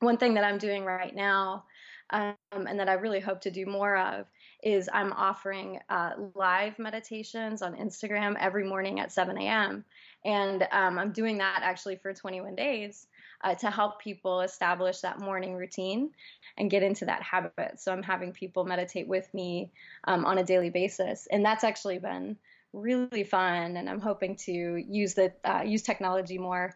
one 0.00 0.16
thing 0.16 0.34
that 0.34 0.44
I'm 0.44 0.58
doing 0.58 0.84
right 0.84 1.14
now 1.14 1.64
um, 2.10 2.36
and 2.52 2.78
that 2.78 2.88
I 2.88 2.94
really 2.94 3.20
hope 3.20 3.40
to 3.42 3.50
do 3.50 3.66
more 3.66 3.96
of 3.96 4.26
is 4.62 4.88
I'm 4.92 5.12
offering 5.12 5.80
uh, 5.88 6.12
live 6.34 6.78
meditations 6.78 7.62
on 7.62 7.76
Instagram 7.76 8.36
every 8.38 8.64
morning 8.64 9.00
at 9.00 9.12
7 9.12 9.36
a.m. 9.38 9.84
And 10.24 10.66
um, 10.72 10.98
I'm 10.98 11.12
doing 11.12 11.38
that 11.38 11.60
actually 11.62 11.96
for 11.96 12.12
21 12.12 12.54
days 12.54 13.06
uh, 13.44 13.54
to 13.56 13.70
help 13.70 14.00
people 14.00 14.40
establish 14.40 15.00
that 15.00 15.20
morning 15.20 15.54
routine 15.54 16.10
and 16.56 16.70
get 16.70 16.82
into 16.82 17.04
that 17.04 17.22
habit. 17.22 17.78
So 17.78 17.92
I'm 17.92 18.02
having 18.02 18.32
people 18.32 18.64
meditate 18.64 19.06
with 19.06 19.32
me 19.34 19.70
um, 20.04 20.24
on 20.24 20.38
a 20.38 20.44
daily 20.44 20.70
basis. 20.70 21.28
And 21.30 21.44
that's 21.44 21.64
actually 21.64 21.98
been 21.98 22.36
really 22.72 23.24
fun. 23.24 23.76
And 23.76 23.88
I'm 23.88 24.00
hoping 24.00 24.36
to 24.46 24.52
use 24.52 25.14
the 25.14 25.32
uh, 25.44 25.62
use 25.64 25.82
technology 25.82 26.38
more 26.38 26.74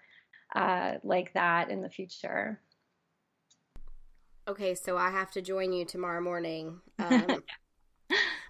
uh, 0.54 0.94
like 1.02 1.32
that 1.34 1.70
in 1.70 1.82
the 1.82 1.90
future 1.90 2.60
okay, 4.50 4.74
so 4.74 4.96
I 4.96 5.10
have 5.10 5.30
to 5.32 5.42
join 5.42 5.72
you 5.72 5.84
tomorrow 5.84 6.20
morning. 6.20 6.80
Um, 7.00 7.42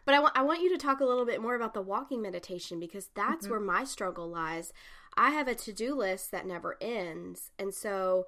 but 0.07 0.15
I, 0.15 0.41
I 0.41 0.43
want 0.43 0.63
you 0.63 0.71
to 0.71 0.79
talk 0.79 1.01
a 1.01 1.05
little 1.05 1.27
bit 1.27 1.41
more 1.41 1.55
about 1.55 1.73
the 1.73 1.83
walking 1.83 2.21
meditation 2.21 2.81
because 2.81 3.11
that's 3.15 3.45
mm-hmm. 3.45 3.51
where 3.51 3.61
my 3.61 3.85
struggle 3.85 4.29
lies. 4.29 4.73
I 5.17 5.31
have 5.31 5.47
a 5.47 5.55
to 5.55 5.73
do 5.73 5.95
list 5.95 6.33
that 6.33 6.47
never 6.47 6.77
ends. 6.81 7.51
And 7.59 7.73
so 7.73 8.27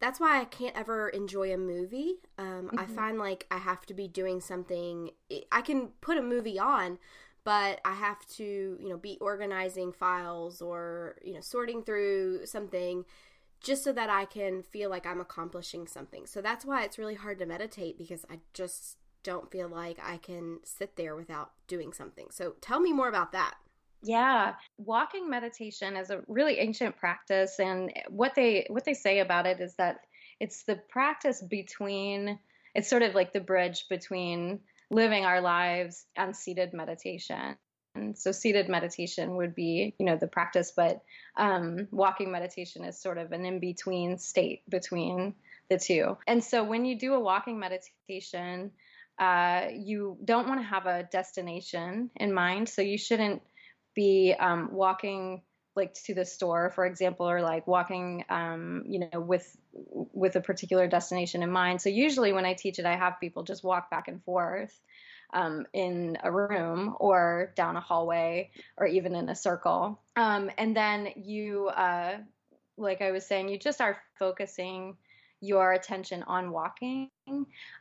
that's 0.00 0.20
why 0.20 0.40
I 0.40 0.44
can't 0.44 0.76
ever 0.76 1.08
enjoy 1.08 1.52
a 1.52 1.58
movie. 1.58 2.16
Um, 2.38 2.68
mm-hmm. 2.68 2.78
I 2.78 2.86
find 2.86 3.18
like 3.18 3.46
I 3.50 3.58
have 3.58 3.86
to 3.86 3.94
be 3.94 4.06
doing 4.06 4.40
something. 4.40 5.10
I 5.50 5.62
can 5.62 5.88
put 6.00 6.18
a 6.18 6.22
movie 6.22 6.58
on, 6.58 6.98
but 7.42 7.80
I 7.84 7.94
have 7.94 8.24
to, 8.36 8.44
you 8.80 8.88
know, 8.88 8.98
be 8.98 9.18
organizing 9.20 9.92
files 9.92 10.62
or, 10.62 11.16
you 11.24 11.34
know, 11.34 11.40
sorting 11.40 11.82
through 11.82 12.46
something 12.46 13.04
just 13.62 13.84
so 13.84 13.92
that 13.92 14.10
I 14.10 14.24
can 14.24 14.62
feel 14.62 14.90
like 14.90 15.06
I'm 15.06 15.20
accomplishing 15.20 15.86
something. 15.86 16.26
So 16.26 16.40
that's 16.40 16.64
why 16.64 16.84
it's 16.84 16.98
really 16.98 17.14
hard 17.14 17.38
to 17.38 17.46
meditate 17.46 17.98
because 17.98 18.24
I 18.30 18.38
just 18.54 18.96
don't 19.22 19.50
feel 19.50 19.68
like 19.68 19.98
I 20.02 20.16
can 20.16 20.60
sit 20.64 20.96
there 20.96 21.14
without 21.14 21.52
doing 21.68 21.92
something. 21.92 22.28
So 22.30 22.54
tell 22.60 22.80
me 22.80 22.92
more 22.92 23.08
about 23.08 23.32
that. 23.32 23.54
Yeah, 24.02 24.54
walking 24.78 25.28
meditation 25.28 25.96
is 25.96 26.10
a 26.10 26.22
really 26.26 26.58
ancient 26.58 26.96
practice 26.96 27.60
and 27.60 27.92
what 28.08 28.34
they 28.34 28.66
what 28.70 28.86
they 28.86 28.94
say 28.94 29.18
about 29.18 29.44
it 29.44 29.60
is 29.60 29.74
that 29.76 30.00
it's 30.40 30.62
the 30.62 30.76
practice 30.76 31.42
between 31.42 32.38
it's 32.74 32.88
sort 32.88 33.02
of 33.02 33.14
like 33.14 33.34
the 33.34 33.40
bridge 33.40 33.84
between 33.90 34.60
living 34.90 35.26
our 35.26 35.42
lives 35.42 36.06
and 36.16 36.34
seated 36.34 36.72
meditation. 36.72 37.56
And 37.94 38.16
so 38.16 38.32
seated 38.32 38.68
meditation 38.68 39.36
would 39.36 39.54
be, 39.54 39.94
you 39.98 40.06
know, 40.06 40.16
the 40.16 40.28
practice, 40.28 40.72
but 40.74 41.02
um, 41.36 41.88
walking 41.90 42.30
meditation 42.30 42.84
is 42.84 43.00
sort 43.00 43.18
of 43.18 43.32
an 43.32 43.44
in-between 43.44 44.18
state 44.18 44.62
between 44.68 45.34
the 45.68 45.78
two. 45.78 46.16
And 46.26 46.42
so 46.42 46.62
when 46.64 46.84
you 46.84 46.98
do 46.98 47.14
a 47.14 47.20
walking 47.20 47.58
meditation, 47.58 48.70
uh, 49.18 49.66
you 49.72 50.16
don't 50.24 50.48
want 50.48 50.60
to 50.60 50.66
have 50.66 50.86
a 50.86 51.02
destination 51.02 52.10
in 52.16 52.32
mind. 52.32 52.68
So 52.68 52.80
you 52.80 52.96
shouldn't 52.96 53.42
be 53.94 54.34
um, 54.38 54.70
walking 54.72 55.42
like 55.76 55.94
to 55.94 56.14
the 56.14 56.24
store, 56.24 56.70
for 56.70 56.84
example, 56.84 57.28
or 57.28 57.42
like 57.42 57.66
walking, 57.66 58.24
um, 58.28 58.84
you 58.86 59.00
know, 59.00 59.20
with 59.20 59.56
with 59.72 60.36
a 60.36 60.40
particular 60.40 60.86
destination 60.86 61.42
in 61.42 61.50
mind. 61.50 61.80
So 61.80 61.88
usually 61.88 62.32
when 62.32 62.44
I 62.44 62.54
teach 62.54 62.78
it, 62.78 62.86
I 62.86 62.96
have 62.96 63.20
people 63.20 63.44
just 63.44 63.62
walk 63.62 63.90
back 63.90 64.08
and 64.08 64.22
forth 64.24 64.78
um, 65.32 65.66
in 65.72 66.18
a 66.22 66.30
room 66.30 66.96
or 66.98 67.52
down 67.54 67.76
a 67.76 67.80
hallway 67.80 68.50
or 68.76 68.86
even 68.86 69.14
in 69.14 69.28
a 69.28 69.34
circle. 69.34 70.00
Um, 70.16 70.50
and 70.58 70.76
then 70.76 71.10
you, 71.16 71.68
uh, 71.68 72.18
like 72.76 73.00
I 73.02 73.12
was 73.12 73.26
saying, 73.26 73.48
you 73.48 73.58
just 73.58 73.80
are 73.80 73.98
focusing 74.18 74.96
your 75.40 75.72
attention 75.72 76.22
on 76.24 76.50
walking. 76.50 77.08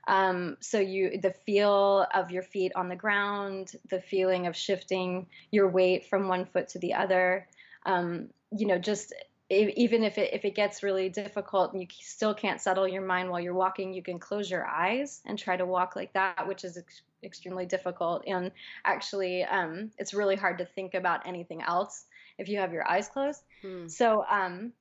Um, 0.08 0.58
so 0.62 0.80
you, 0.80 1.20
the 1.22 1.34
feel 1.46 2.06
of 2.14 2.32
your 2.32 2.44
feet 2.44 2.72
on 2.76 2.88
the 2.88 2.96
ground, 2.96 3.74
the 3.90 4.00
feeling 4.00 4.48
of 4.48 4.56
shifting 4.56 5.28
your 5.52 5.68
weight 5.70 6.06
from 6.06 6.28
one 6.28 6.46
foot 6.46 6.70
to 6.70 6.80
the 6.80 6.94
other. 6.94 7.48
Um, 7.90 8.30
you 8.52 8.68
know, 8.68 8.78
just 8.78 9.14
even 9.50 10.04
if 10.04 10.18
it 10.18 10.34
if 10.34 10.46
it 10.46 10.54
gets 10.56 10.84
really 10.84 11.10
difficult 11.10 11.74
and 11.74 11.82
you 11.82 11.88
still 11.92 12.36
can't 12.36 12.62
settle 12.62 12.88
your 12.88 13.02
mind 13.02 13.30
while 13.30 13.40
you're 13.40 13.54
walking, 13.54 13.94
you 13.94 14.04
can 14.04 14.20
close 14.20 14.50
your 14.50 14.66
eyes 14.68 15.22
and 15.26 15.40
try 15.40 15.58
to 15.58 15.66
walk 15.66 15.96
like 15.96 16.14
that, 16.14 16.48
which 16.48 16.64
is 16.64 16.78
ex- 16.78 17.02
extremely 17.24 17.66
difficult. 17.66 18.24
And 18.28 18.52
actually, 18.86 19.44
um, 19.44 19.92
it's 19.98 20.14
really 20.14 20.36
hard 20.36 20.60
to 20.60 20.66
think 20.66 20.94
about 20.94 21.26
anything 21.26 21.64
else 21.64 22.06
if 22.38 22.48
you 22.48 22.60
have 22.60 22.74
your 22.74 22.88
eyes 22.88 23.08
closed. 23.08 23.42
Hmm. 23.64 23.88
So, 23.88 24.24
um, 24.30 24.72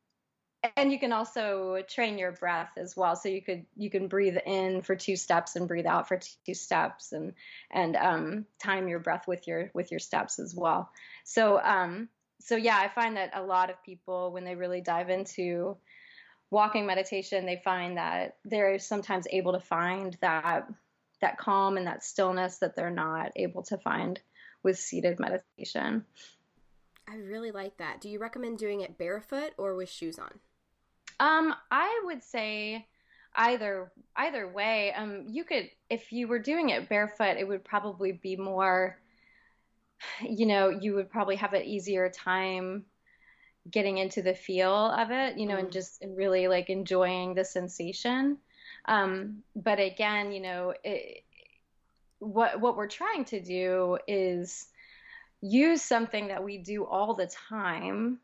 and 0.77 0.93
you 0.93 0.99
can 0.99 1.12
also 1.12 1.83
train 1.88 2.19
your 2.19 2.33
breath 2.33 2.73
as 2.77 2.95
well. 2.95 3.17
So 3.17 3.31
you 3.31 3.41
could 3.41 3.65
you 3.75 3.88
can 3.88 4.09
breathe 4.09 4.37
in 4.45 4.83
for 4.83 4.97
two 4.97 5.17
steps 5.17 5.57
and 5.57 5.67
breathe 5.67 5.87
out 5.87 6.09
for 6.09 6.21
two 6.45 6.55
steps, 6.55 7.12
and 7.12 7.33
and 7.71 7.97
um, 7.97 8.47
time 8.59 8.87
your 8.87 8.99
breath 8.99 9.27
with 9.27 9.47
your 9.47 9.71
with 9.73 9.91
your 9.91 10.00
steps 10.00 10.38
as 10.38 10.55
well. 10.55 10.91
So 11.25 11.59
um, 11.59 12.11
so 12.40 12.57
yeah, 12.57 12.78
I 12.78 12.88
find 12.88 13.16
that 13.16 13.30
a 13.35 13.42
lot 13.42 13.71
of 13.71 13.83
people, 13.83 14.33
when 14.33 14.45
they 14.45 14.54
really 14.54 14.80
dive 14.80 15.11
into 15.11 15.76
walking 16.50 16.87
meditation, 16.87 17.47
they 17.47 17.61
find 17.64 17.97
that 17.97 18.37
they're 18.45 18.78
sometimes 18.78 19.26
able 19.30 19.52
to 19.52 19.61
find 19.61 20.16
that 20.21 20.68
that 21.21 21.37
calm 21.37 21.76
and 21.76 21.87
that 21.87 22.04
stillness 22.04 22.59
that 22.59 22.76
they're 22.76 22.90
not 22.90 23.33
able 23.35 23.62
to 23.64 23.76
find 23.76 24.21
with 24.62 24.78
seated 24.78 25.18
meditation. 25.18 26.04
I 27.09 27.16
really 27.16 27.50
like 27.50 27.76
that. 27.78 28.00
Do 28.00 28.09
you 28.09 28.18
recommend 28.18 28.59
doing 28.59 28.83
it 28.83 28.99
barefoot 28.99 29.52
or 29.57 29.75
with 29.75 29.90
shoes 29.90 30.18
on? 30.18 30.30
Um, 31.18 31.54
I 31.71 32.02
would 32.04 32.23
say 32.23 32.87
either 33.35 33.90
either 34.16 34.47
way. 34.47 34.92
Um, 34.92 35.25
you 35.28 35.45
could 35.45 35.71
if 35.90 36.12
you 36.12 36.28
were 36.28 36.38
doing 36.38 36.71
it 36.71 36.88
barefoot, 36.88 37.37
it 37.38 37.49
would 37.49 37.64
probably 37.64 38.12
be 38.12 38.37
more 38.37 38.99
you 40.23 40.47
know, 40.47 40.69
you 40.69 40.95
would 40.95 41.11
probably 41.11 41.37
have 41.37 41.52
an 41.52 41.64
easier 41.64 42.09
time 42.09 42.85
getting 43.71 43.99
into 43.99 44.23
the 44.23 44.35
feel 44.35 44.73
of 44.73 45.11
it, 45.11 45.38
you 45.38 45.47
know, 45.47 45.57
mm. 45.57 45.61
and 45.61 45.73
just 45.73 46.05
really 46.07 46.49
like 46.49 46.71
enjoying 46.71 47.35
the 47.35 47.45
sensation. 47.45 48.38
Um, 48.87 49.43
but 49.55 49.78
again, 49.78 50.33
you 50.33 50.40
know, 50.40 50.75
it, 50.85 51.25
what 52.21 52.61
what 52.61 52.76
we're 52.76 52.88
trying 52.88 53.25
to 53.26 53.40
do 53.40 53.99
is 54.07 54.67
use 55.40 55.83
something 55.83 56.28
that 56.28 56.43
we 56.43 56.59
do 56.59 56.85
all 56.85 57.14
the 57.14 57.31
time. 57.49 58.19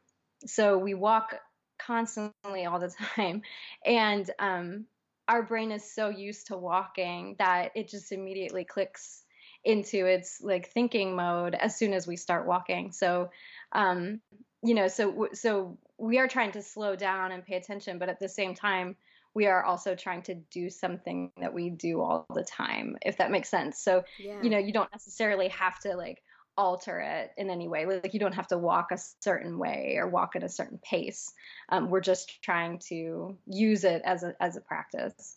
So 0.47 0.79
we 0.79 0.95
walk 0.95 1.35
constantly 1.79 2.67
all 2.67 2.79
the 2.79 2.95
time, 3.17 3.43
and 3.85 4.29
um, 4.39 4.87
our 5.29 5.43
brain 5.43 5.71
is 5.71 5.95
so 5.95 6.09
used 6.09 6.49
to 6.49 6.57
walking 6.57 7.37
that 7.39 7.73
it 7.75 7.89
just 7.89 8.13
immediately 8.13 8.65
clicks 8.65 9.24
into 9.65 10.07
its 10.07 10.41
like 10.43 10.71
thinking 10.71 11.17
mode 11.17 11.55
as 11.55 11.77
soon 11.77 11.93
as 11.93 12.07
we 12.07 12.17
start 12.17 12.47
walking. 12.47 12.93
So, 12.93 13.31
um, 13.73 14.21
you 14.63 14.75
know, 14.75 14.89
so 14.89 15.29
so 15.33 15.79
we 15.99 16.19
are 16.19 16.29
trying 16.29 16.53
to 16.53 16.63
slow 16.63 16.97
down 16.97 17.33
and 17.33 17.45
pay 17.45 17.57
attention, 17.57 17.99
but 17.99 18.09
at 18.09 18.21
the 18.21 18.29
same 18.29 18.55
time, 18.55 18.97
we 19.35 19.47
are 19.47 19.65
also 19.65 19.95
trying 19.95 20.23
to 20.23 20.35
do 20.35 20.71
something 20.71 21.31
that 21.41 21.53
we 21.53 21.71
do 21.71 22.01
all 22.01 22.25
the 22.35 22.45
time, 22.45 22.97
if 23.03 23.19
that 23.19 23.31
makes 23.31 23.49
sense. 23.49 23.81
So, 23.81 24.05
yeah. 24.19 24.41
you 24.43 24.51
know, 24.51 24.59
you 24.59 24.73
don't 24.73 24.91
necessarily 24.93 25.49
have 25.49 25.79
to 25.81 25.97
like 25.97 26.23
alter 26.57 27.01
it 27.01 27.33
in 27.37 27.51
any 27.51 27.69
way. 27.69 27.87
Like 27.87 28.15
you 28.15 28.21
don't 28.21 28.35
have 28.35 28.47
to 28.49 28.59
walk 28.59 28.93
a 28.93 28.99
certain 29.21 29.59
way 29.59 29.97
or 29.99 30.09
walk 30.09 30.37
at 30.37 30.45
a 30.45 30.49
certain 30.49 30.79
pace. 30.79 31.33
Um, 31.69 31.91
we're 31.91 32.01
just 32.01 32.43
trying 32.43 32.79
to 32.91 33.37
use 33.47 33.85
it 33.85 34.03
as 34.05 34.23
a 34.23 34.35
as 34.41 34.57
a 34.57 34.61
practice. 34.61 35.37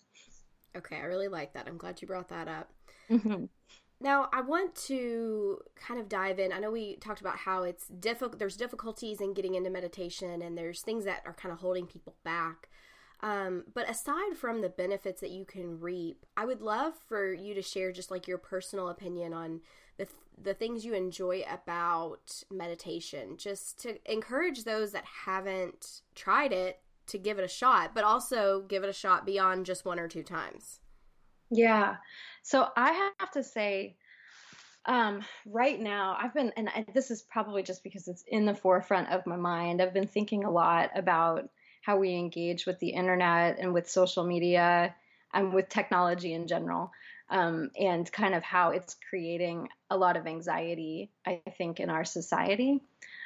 Okay, 0.75 0.97
I 0.97 1.05
really 1.05 1.27
like 1.27 1.53
that. 1.53 1.67
I'm 1.67 1.77
glad 1.77 2.01
you 2.01 2.07
brought 2.07 2.29
that 2.29 2.47
up. 2.47 2.69
Mm-hmm. 3.09 3.45
Now, 3.99 4.29
I 4.31 4.41
want 4.41 4.75
to 4.87 5.59
kind 5.75 5.99
of 5.99 6.07
dive 6.07 6.37
in. 6.37 6.53
I 6.53 6.59
know 6.59 6.69
we 6.69 6.97
talked 6.97 7.21
about 7.21 7.37
how 7.37 7.63
it's 7.63 7.87
difficult. 7.87 8.37
There's 8.37 8.55
difficulties 8.55 9.21
in 9.21 9.33
getting 9.33 9.55
into 9.55 9.71
meditation, 9.71 10.41
and 10.41 10.57
there's 10.57 10.81
things 10.81 11.05
that 11.05 11.23
are 11.25 11.33
kind 11.33 11.51
of 11.51 11.59
holding 11.59 11.87
people 11.87 12.13
back. 12.23 12.69
Um, 13.21 13.63
but 13.73 13.89
aside 13.89 14.37
from 14.37 14.61
the 14.61 14.69
benefits 14.69 15.21
that 15.21 15.31
you 15.31 15.45
can 15.45 15.79
reap, 15.79 16.25
I 16.35 16.45
would 16.45 16.61
love 16.61 16.93
for 17.07 17.33
you 17.33 17.55
to 17.55 17.61
share 17.63 17.91
just 17.91 18.11
like 18.11 18.27
your 18.27 18.37
personal 18.37 18.89
opinion 18.89 19.33
on 19.33 19.61
the 19.97 20.05
th- 20.05 20.15
the 20.39 20.53
things 20.53 20.85
you 20.85 20.93
enjoy 20.93 21.43
about 21.51 22.43
meditation, 22.51 23.37
just 23.37 23.81
to 23.81 23.97
encourage 24.11 24.63
those 24.63 24.91
that 24.91 25.05
haven't 25.25 26.01
tried 26.13 26.53
it 26.53 26.81
to 27.07 27.17
give 27.17 27.39
it 27.39 27.43
a 27.43 27.47
shot, 27.47 27.95
but 27.95 28.03
also 28.03 28.61
give 28.61 28.83
it 28.83 28.89
a 28.89 28.93
shot 28.93 29.25
beyond 29.25 29.65
just 29.65 29.83
one 29.85 29.97
or 29.97 30.07
two 30.07 30.21
times. 30.21 30.79
Yeah. 31.49 31.97
So 32.43 32.67
I 32.75 33.11
have 33.19 33.31
to 33.31 33.43
say, 33.43 33.97
um, 34.85 35.21
right 35.45 35.79
now, 35.79 36.17
I've 36.19 36.33
been, 36.33 36.53
and 36.55 36.69
this 36.93 37.11
is 37.11 37.21
probably 37.21 37.63
just 37.63 37.83
because 37.83 38.07
it's 38.07 38.23
in 38.27 38.45
the 38.45 38.55
forefront 38.55 39.09
of 39.09 39.25
my 39.25 39.35
mind. 39.35 39.81
I've 39.81 39.93
been 39.93 40.07
thinking 40.07 40.43
a 40.43 40.51
lot 40.51 40.91
about 40.95 41.49
how 41.81 41.97
we 41.97 42.15
engage 42.15 42.65
with 42.65 42.79
the 42.79 42.89
internet 42.89 43.59
and 43.59 43.73
with 43.73 43.89
social 43.89 44.25
media 44.25 44.95
and 45.33 45.53
with 45.53 45.69
technology 45.69 46.33
in 46.33 46.47
general, 46.47 46.91
um, 47.29 47.69
and 47.77 48.09
kind 48.11 48.33
of 48.33 48.43
how 48.43 48.69
it's 48.71 48.95
creating 49.09 49.67
a 49.89 49.97
lot 49.97 50.15
of 50.15 50.25
anxiety, 50.25 51.11
I 51.25 51.41
think, 51.57 51.79
in 51.79 51.89
our 51.89 52.05
society. 52.05 52.81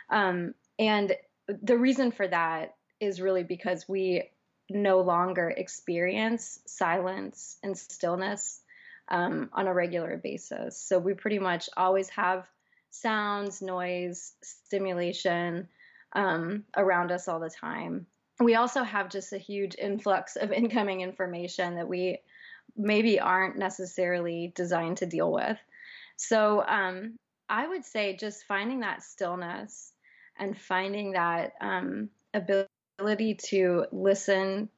Um, 0.10 0.56
and 0.80 1.16
the 1.48 1.78
reason 1.78 2.12
for 2.12 2.28
that 2.28 2.76
is 3.00 3.22
really 3.22 3.44
because 3.44 3.88
we 3.88 4.30
no 4.76 5.02
longer 5.02 5.50
experience 5.50 6.60
silence 6.66 7.58
and 7.64 7.78
stillness 7.78 8.62
um, 9.10 9.50
on 9.54 9.68
a 9.68 9.74
regular 9.74 10.18
basis. 10.18 10.78
So 10.78 10.98
we 11.00 11.14
pretty 11.14 11.40
much 11.40 11.70
always 11.76 12.10
have 12.10 12.48
sounds, 12.90 13.62
noise, 13.62 14.34
stimulation 14.42 15.68
um, 16.14 16.64
around 16.76 17.12
us 17.12 17.28
all 17.28 17.40
the 17.40 17.50
time. 17.50 18.06
We 18.40 18.56
also 18.56 18.84
have 18.84 19.10
just 19.10 19.34
a 19.34 19.38
huge 19.38 19.76
influx 19.78 20.36
of 20.36 20.52
incoming 20.52 21.02
information 21.02 21.76
that 21.76 21.88
we 21.88 22.20
maybe 22.76 23.20
aren't 23.20 23.58
necessarily 23.58 24.52
designed 24.56 24.98
to 24.98 25.06
deal 25.06 25.32
with. 25.32 25.58
So 26.16 26.64
um, 26.66 27.18
I 27.50 27.68
would 27.68 27.84
say 27.84 28.16
just 28.16 28.46
finding 28.46 28.80
that 28.80 29.04
stillness 29.04 29.94
and 30.40 30.58
finding 30.58 31.12
that 31.12 31.54
um, 31.60 32.10
ability 32.34 32.70
ability 33.02 33.36
to 33.36 33.86
listen 33.92 34.70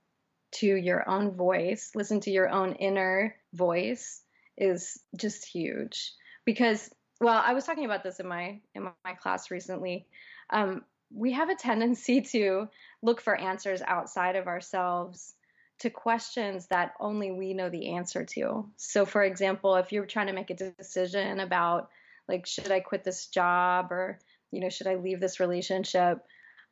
to 0.51 0.67
your 0.67 1.07
own 1.09 1.31
voice, 1.31 1.91
listen 1.95 2.19
to 2.21 2.31
your 2.31 2.49
own 2.49 2.73
inner 2.73 3.35
voice 3.53 4.21
is 4.57 4.99
just 5.17 5.45
huge. 5.45 6.13
Because, 6.45 6.89
well, 7.19 7.41
I 7.43 7.53
was 7.53 7.65
talking 7.65 7.85
about 7.85 8.03
this 8.03 8.19
in 8.19 8.27
my 8.27 8.59
in 8.75 8.83
my 8.83 9.13
class 9.13 9.51
recently. 9.51 10.07
Um, 10.49 10.83
we 11.11 11.33
have 11.33 11.49
a 11.49 11.55
tendency 11.55 12.21
to 12.21 12.67
look 13.01 13.21
for 13.21 13.35
answers 13.35 13.81
outside 13.81 14.35
of 14.35 14.47
ourselves 14.47 15.33
to 15.79 15.89
questions 15.89 16.67
that 16.67 16.93
only 16.99 17.31
we 17.31 17.53
know 17.53 17.69
the 17.69 17.95
answer 17.95 18.25
to. 18.25 18.69
So, 18.77 19.05
for 19.05 19.23
example, 19.23 19.75
if 19.75 19.91
you're 19.91 20.05
trying 20.05 20.27
to 20.27 20.33
make 20.33 20.49
a 20.49 20.55
decision 20.55 21.39
about, 21.39 21.89
like, 22.27 22.45
should 22.45 22.71
I 22.71 22.79
quit 22.79 23.03
this 23.03 23.27
job 23.27 23.91
or, 23.91 24.19
you 24.51 24.59
know, 24.59 24.69
should 24.69 24.87
I 24.87 24.95
leave 24.95 25.19
this 25.19 25.39
relationship? 25.39 26.19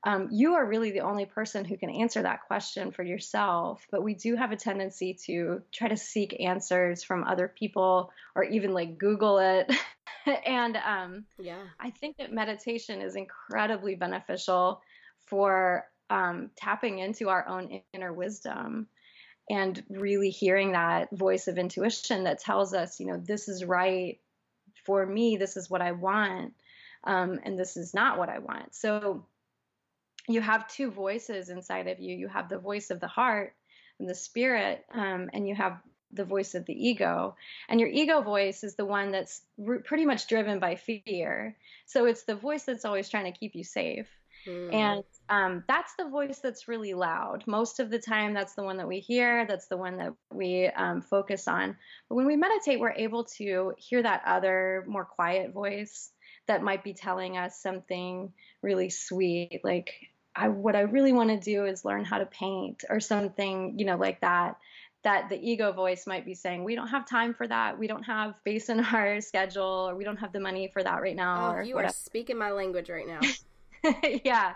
Um, 0.04 0.30
you 0.32 0.56
are 0.56 0.66
really 0.66 0.92
the 0.92 1.02
only 1.02 1.26
person 1.26 1.64
who 1.64 1.78
can 1.78 1.92
answer 1.92 2.24
that 2.24 2.48
question 2.48 2.92
for 2.92 3.04
yourself. 3.04 3.86
But 3.92 4.04
we 4.04 4.16
do 4.16 4.36
have 4.36 4.52
a 4.52 4.56
tendency 4.56 5.18
to 5.26 5.62
try 5.72 5.90
to 5.90 5.98
seek 5.98 6.40
answers 6.40 7.04
from 7.04 7.24
other 7.24 7.48
people 7.48 8.12
or 8.36 8.44
even 8.44 8.74
like 8.74 8.98
Google 8.98 9.38
it. 9.38 9.72
and 10.46 10.76
um, 10.78 11.26
yeah, 11.38 11.62
I 11.80 11.92
think 11.92 12.18
that 12.18 12.34
meditation 12.34 13.02
is 13.02 13.16
incredibly 13.16 13.96
beneficial 13.96 14.82
for 15.28 15.86
um, 16.10 16.50
tapping 16.56 16.98
into 16.98 17.30
our 17.30 17.48
own 17.48 17.82
inner 17.94 18.12
wisdom 18.12 18.88
and 19.50 19.84
really 19.90 20.30
hearing 20.30 20.72
that 20.72 21.10
voice 21.12 21.48
of 21.48 21.58
intuition 21.58 22.24
that 22.24 22.40
tells 22.40 22.74
us, 22.74 23.00
you 23.00 23.06
know, 23.06 23.18
this 23.18 23.48
is 23.48 23.64
right 23.64 24.20
for 24.86 25.06
me, 25.06 25.38
this 25.38 25.58
is 25.58 25.70
what 25.70 25.82
I 25.82 25.92
want, 25.92 26.54
um, 27.04 27.40
and 27.44 27.58
this 27.58 27.78
is 27.78 27.94
not 27.94 28.18
what 28.18 28.30
I 28.30 28.40
want. 28.40 28.74
So 28.74 29.26
you 30.27 30.41
have 30.41 30.67
two 30.67 30.91
voices 30.91 31.49
inside 31.49 31.88
of 31.88 31.99
you. 31.99 32.15
You 32.15 32.27
have 32.27 32.49
the 32.49 32.60
voice 32.60 32.89
of 32.89 32.99
the 32.99 33.07
heart 33.07 33.53
and 33.99 34.10
the 34.10 34.15
spirit, 34.15 34.86
um, 34.93 35.29
and 35.34 35.47
you 35.47 35.55
have 35.55 35.79
the 36.13 36.25
voice 36.25 36.55
of 36.55 36.65
the 36.65 36.73
ego. 36.73 37.36
And 37.69 37.79
your 37.79 37.89
ego 37.89 38.21
voice 38.21 38.63
is 38.63 38.75
the 38.75 38.86
one 38.86 39.12
that's 39.12 39.41
pretty 39.86 40.05
much 40.05 40.27
driven 40.27 40.60
by 40.60 40.75
fear. 40.75 41.55
So 41.86 42.05
it's 42.05 42.23
the 42.23 42.36
voice 42.36 42.63
that's 42.63 42.86
always 42.86 43.10
trying 43.10 43.31
to 43.31 43.38
keep 43.38 43.55
you 43.55 43.63
safe. 43.63 44.07
Mm. 44.47 44.73
And 44.73 45.03
um, 45.29 45.63
that's 45.67 45.93
the 45.97 46.10
voice 46.10 46.39
that's 46.39 46.67
really 46.67 46.93
loud. 46.93 47.43
Most 47.47 47.79
of 47.79 47.89
the 47.89 47.99
time, 47.99 48.34
that's 48.34 48.55
the 48.55 48.63
one 48.63 48.77
that 48.77 48.88
we 48.88 48.99
hear, 48.99 49.45
that's 49.45 49.67
the 49.67 49.77
one 49.77 49.97
that 49.97 50.13
we 50.34 50.67
um, 50.67 51.01
focus 51.01 51.47
on. 51.47 51.77
But 52.10 52.15
when 52.15 52.25
we 52.25 52.36
meditate, 52.36 52.79
we're 52.79 52.91
able 52.91 53.25
to 53.38 53.73
hear 53.77 54.01
that 54.01 54.23
other, 54.25 54.84
more 54.88 55.05
quiet 55.05 55.53
voice 55.53 56.12
that 56.47 56.63
might 56.63 56.84
be 56.84 56.93
telling 56.93 57.38
us 57.38 57.62
something 57.62 58.32
really 58.62 58.89
sweet, 58.89 59.62
like 59.63 59.93
I 60.36 60.49
what 60.49 60.75
I 60.75 60.82
really 60.82 61.13
want 61.13 61.30
to 61.30 61.38
do 61.38 61.65
is 61.65 61.86
learn 61.86 62.06
how 62.06 62.17
to 62.17 62.25
paint 62.25 62.84
or 62.89 62.99
something, 62.99 63.77
you 63.77 63.86
know, 63.86 63.97
like 63.97 64.21
that. 64.21 64.58
That 65.04 65.30
the 65.30 65.49
ego 65.49 65.71
voice 65.71 66.06
might 66.06 66.25
be 66.25 66.36
saying, 66.36 66.63
we 66.63 66.75
don't 66.75 66.89
have 66.89 67.10
time 67.10 67.34
for 67.34 67.47
that. 67.47 67.80
We 67.80 67.88
don't 67.88 68.04
have 68.04 68.36
space 68.41 68.69
in 68.69 68.82
our 68.82 69.19
schedule, 69.19 69.88
or 69.89 69.95
we 69.95 70.04
don't 70.04 70.17
have 70.17 70.32
the 70.32 70.39
money 70.39 70.69
for 70.71 70.84
that 70.84 71.01
right 71.01 71.15
now. 71.15 71.56
Oh, 71.58 71.62
you 71.62 71.75
whatever. 71.75 71.89
are 71.89 71.93
speaking 71.93 72.38
my 72.38 72.51
language 72.51 72.89
right 72.89 73.08
now. 73.08 73.19
yeah. 74.23 74.54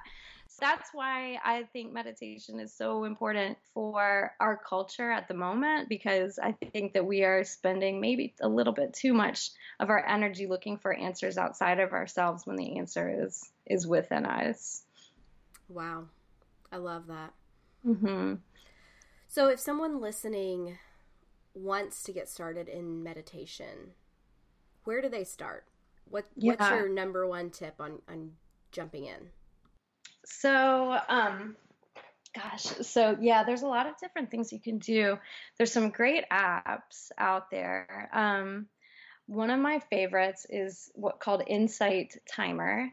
That's 0.59 0.89
why 0.93 1.39
I 1.43 1.63
think 1.73 1.91
meditation 1.91 2.59
is 2.59 2.73
so 2.73 3.03
important 3.03 3.57
for 3.73 4.31
our 4.39 4.57
culture 4.57 5.11
at 5.11 5.27
the 5.27 5.33
moment 5.33 5.89
because 5.89 6.39
I 6.39 6.53
think 6.53 6.93
that 6.93 7.05
we 7.05 7.23
are 7.23 7.43
spending 7.43 7.99
maybe 7.99 8.33
a 8.41 8.47
little 8.47 8.73
bit 8.73 8.93
too 8.93 9.13
much 9.13 9.51
of 9.79 9.89
our 9.89 10.05
energy 10.05 10.47
looking 10.47 10.77
for 10.77 10.93
answers 10.93 11.37
outside 11.37 11.79
of 11.79 11.93
ourselves 11.93 12.45
when 12.45 12.55
the 12.55 12.77
answer 12.77 13.25
is 13.25 13.43
is 13.65 13.87
within 13.87 14.25
us. 14.25 14.83
Wow. 15.67 16.05
I 16.71 16.77
love 16.77 17.07
that. 17.07 17.33
hmm 17.83 18.35
So 19.27 19.47
if 19.49 19.59
someone 19.59 19.99
listening 19.99 20.77
wants 21.53 22.03
to 22.03 22.11
get 22.11 22.29
started 22.29 22.67
in 22.67 23.03
meditation, 23.03 23.91
where 24.83 25.01
do 25.01 25.09
they 25.09 25.23
start? 25.23 25.65
What 26.09 26.25
what's 26.35 26.69
your 26.69 26.89
number 26.89 27.27
one 27.27 27.49
tip 27.49 27.75
on 27.79 28.01
on 28.07 28.33
jumping 28.71 29.05
in? 29.05 29.29
So, 30.25 30.97
um, 31.07 31.55
gosh, 32.35 32.63
so 32.63 33.17
yeah, 33.19 33.43
there's 33.43 33.61
a 33.61 33.67
lot 33.67 33.87
of 33.87 33.97
different 33.97 34.31
things 34.31 34.51
you 34.51 34.59
can 34.59 34.79
do. 34.79 35.17
There's 35.57 35.71
some 35.71 35.89
great 35.89 36.25
apps 36.29 37.11
out 37.17 37.49
there. 37.49 38.09
Um, 38.13 38.67
one 39.27 39.49
of 39.49 39.59
my 39.59 39.79
favorites 39.89 40.45
is 40.49 40.91
what 40.93 41.19
called 41.19 41.43
Insight 41.47 42.17
Timer. 42.31 42.91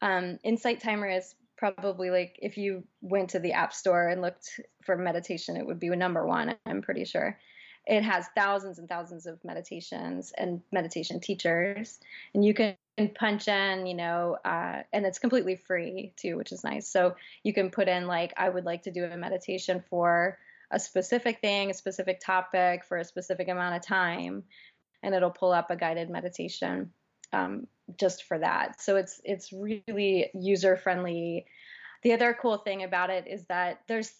Um, 0.00 0.38
Insight 0.42 0.80
Timer 0.80 1.08
is 1.08 1.34
probably 1.56 2.10
like 2.10 2.38
if 2.40 2.56
you 2.56 2.84
went 3.02 3.30
to 3.30 3.38
the 3.38 3.52
App 3.52 3.74
Store 3.74 4.08
and 4.08 4.22
looked 4.22 4.60
for 4.82 4.96
meditation, 4.96 5.56
it 5.56 5.66
would 5.66 5.78
be 5.78 5.90
number 5.90 6.26
one. 6.26 6.56
I'm 6.64 6.80
pretty 6.80 7.04
sure. 7.04 7.38
It 7.86 8.02
has 8.02 8.26
thousands 8.34 8.78
and 8.78 8.88
thousands 8.88 9.26
of 9.26 9.42
meditations 9.44 10.32
and 10.36 10.60
meditation 10.72 11.20
teachers, 11.20 11.98
and 12.34 12.44
you 12.44 12.54
can 12.54 12.76
punch 13.08 13.48
in, 13.48 13.86
you 13.86 13.94
know, 13.94 14.36
uh, 14.44 14.82
and 14.92 15.06
it's 15.06 15.18
completely 15.18 15.56
free 15.56 16.12
too, 16.16 16.36
which 16.36 16.52
is 16.52 16.62
nice. 16.62 16.88
So 16.88 17.16
you 17.42 17.52
can 17.52 17.70
put 17.70 17.88
in 17.88 18.06
like, 18.06 18.34
I 18.36 18.48
would 18.48 18.64
like 18.64 18.82
to 18.82 18.90
do 18.90 19.04
a 19.04 19.16
meditation 19.16 19.82
for 19.88 20.38
a 20.70 20.78
specific 20.78 21.40
thing, 21.40 21.70
a 21.70 21.74
specific 21.74 22.20
topic 22.20 22.84
for 22.84 22.98
a 22.98 23.04
specific 23.04 23.48
amount 23.48 23.76
of 23.76 23.82
time, 23.82 24.44
and 25.02 25.14
it'll 25.14 25.30
pull 25.30 25.52
up 25.52 25.70
a 25.70 25.76
guided 25.76 26.10
meditation 26.10 26.92
um, 27.32 27.66
just 27.98 28.24
for 28.24 28.38
that. 28.38 28.80
So 28.80 28.96
it's 28.96 29.20
it's 29.24 29.52
really 29.52 30.30
user 30.34 30.76
friendly. 30.76 31.46
The 32.02 32.12
other 32.12 32.36
cool 32.40 32.58
thing 32.58 32.84
about 32.84 33.10
it 33.10 33.26
is 33.26 33.44
that 33.46 33.80
there's 33.88 34.12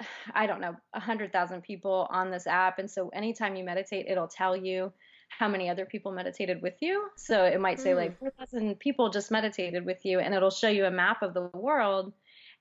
I 0.34 0.46
don't 0.46 0.60
know, 0.60 0.76
a 0.94 1.00
hundred 1.00 1.32
thousand 1.32 1.62
people 1.62 2.08
on 2.10 2.30
this 2.30 2.46
app, 2.46 2.78
and 2.78 2.90
so 2.90 3.08
anytime 3.10 3.56
you 3.56 3.64
meditate, 3.64 4.06
it'll 4.08 4.28
tell 4.28 4.56
you 4.56 4.92
how 5.28 5.48
many 5.48 5.68
other 5.68 5.86
people 5.86 6.12
meditated 6.12 6.62
with 6.62 6.74
you. 6.80 7.08
So 7.16 7.44
it 7.44 7.60
might 7.60 7.80
say 7.80 7.92
Hmm. 7.92 7.98
like 7.98 8.18
4,000 8.18 8.78
people 8.78 9.10
just 9.10 9.30
meditated 9.30 9.84
with 9.84 10.04
you, 10.04 10.18
and 10.20 10.34
it'll 10.34 10.50
show 10.50 10.68
you 10.68 10.86
a 10.86 10.90
map 10.90 11.22
of 11.22 11.34
the 11.34 11.50
world, 11.54 12.12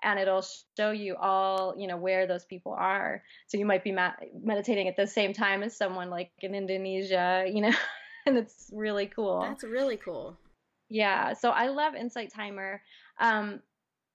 and 0.03 0.19
it'll 0.19 0.45
show 0.77 0.91
you 0.91 1.15
all, 1.15 1.73
you 1.77 1.87
know, 1.87 1.97
where 1.97 2.27
those 2.27 2.45
people 2.45 2.73
are. 2.73 3.23
So 3.47 3.57
you 3.57 3.65
might 3.65 3.83
be 3.83 3.91
ma- 3.91 4.13
meditating 4.43 4.87
at 4.87 4.95
the 4.95 5.07
same 5.07 5.33
time 5.33 5.63
as 5.63 5.75
someone 5.75 6.09
like 6.09 6.31
in 6.41 6.53
Indonesia, 6.53 7.45
you 7.51 7.61
know, 7.61 7.73
and 8.25 8.37
it's 8.37 8.69
really 8.71 9.07
cool. 9.07 9.41
That's 9.41 9.63
really 9.63 9.97
cool. 9.97 10.37
Yeah, 10.89 11.33
so 11.33 11.49
I 11.49 11.67
love 11.67 11.95
Insight 11.95 12.31
Timer. 12.31 12.81
Um, 13.19 13.61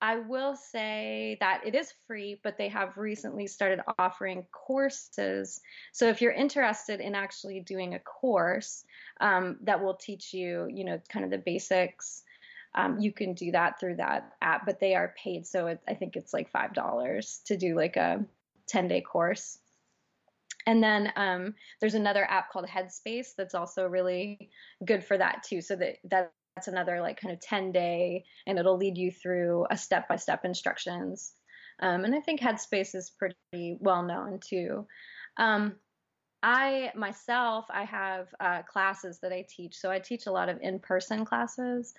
I 0.03 0.17
will 0.17 0.57
say 0.57 1.37
that 1.39 1.61
it 1.65 1.75
is 1.75 1.93
free, 2.07 2.37
but 2.43 2.57
they 2.57 2.67
have 2.67 2.97
recently 2.97 3.47
started 3.47 3.79
offering 3.97 4.45
courses. 4.51 5.61
So 5.93 6.09
if 6.09 6.21
you're 6.21 6.33
interested 6.33 6.99
in 6.99 7.15
actually 7.15 7.61
doing 7.61 7.93
a 7.93 7.99
course 7.99 8.83
um, 9.21 9.59
that 9.61 9.81
will 9.81 9.93
teach 9.93 10.33
you, 10.33 10.67
you 10.69 10.83
know, 10.83 11.01
kind 11.07 11.23
of 11.23 11.31
the 11.31 11.37
basics, 11.37 12.23
um, 12.75 12.99
you 12.99 13.13
can 13.13 13.33
do 13.33 13.51
that 13.51 13.79
through 13.79 13.95
that 13.95 14.33
app. 14.41 14.65
But 14.65 14.81
they 14.81 14.93
are 14.93 15.15
paid, 15.23 15.47
so 15.47 15.67
it, 15.67 15.79
I 15.87 15.93
think 15.93 16.17
it's 16.17 16.33
like 16.33 16.51
five 16.51 16.73
dollars 16.73 17.39
to 17.45 17.55
do 17.55 17.73
like 17.73 17.95
a 17.95 18.25
ten 18.67 18.89
day 18.89 18.99
course. 18.99 19.57
And 20.65 20.83
then 20.83 21.13
um, 21.15 21.55
there's 21.79 21.95
another 21.95 22.25
app 22.29 22.51
called 22.51 22.67
Headspace 22.67 23.35
that's 23.37 23.55
also 23.55 23.87
really 23.87 24.49
good 24.83 25.01
for 25.01 25.17
that 25.17 25.43
too. 25.43 25.61
So 25.61 25.77
that 25.77 25.99
that 26.09 26.33
that's 26.55 26.67
another 26.67 27.01
like 27.01 27.19
kind 27.19 27.33
of 27.33 27.39
10 27.41 27.71
day 27.71 28.25
and 28.45 28.59
it'll 28.59 28.77
lead 28.77 28.97
you 28.97 29.11
through 29.11 29.65
a 29.69 29.77
step 29.77 30.07
by 30.07 30.15
step 30.15 30.45
instructions. 30.45 31.33
Um, 31.79 32.05
and 32.05 32.13
i 32.13 32.19
think 32.19 32.39
headspace 32.39 32.95
is 32.95 33.11
pretty 33.17 33.77
well 33.79 34.03
known 34.03 34.39
too. 34.39 34.87
Um, 35.37 35.75
i 36.43 36.91
myself 36.95 37.65
i 37.69 37.83
have 37.83 38.27
uh, 38.39 38.61
classes 38.63 39.19
that 39.21 39.31
i 39.31 39.45
teach 39.47 39.77
so 39.77 39.89
i 39.89 39.97
teach 39.97 40.27
a 40.27 40.31
lot 40.31 40.49
of 40.49 40.59
in-person 40.61 41.25
classes. 41.25 41.93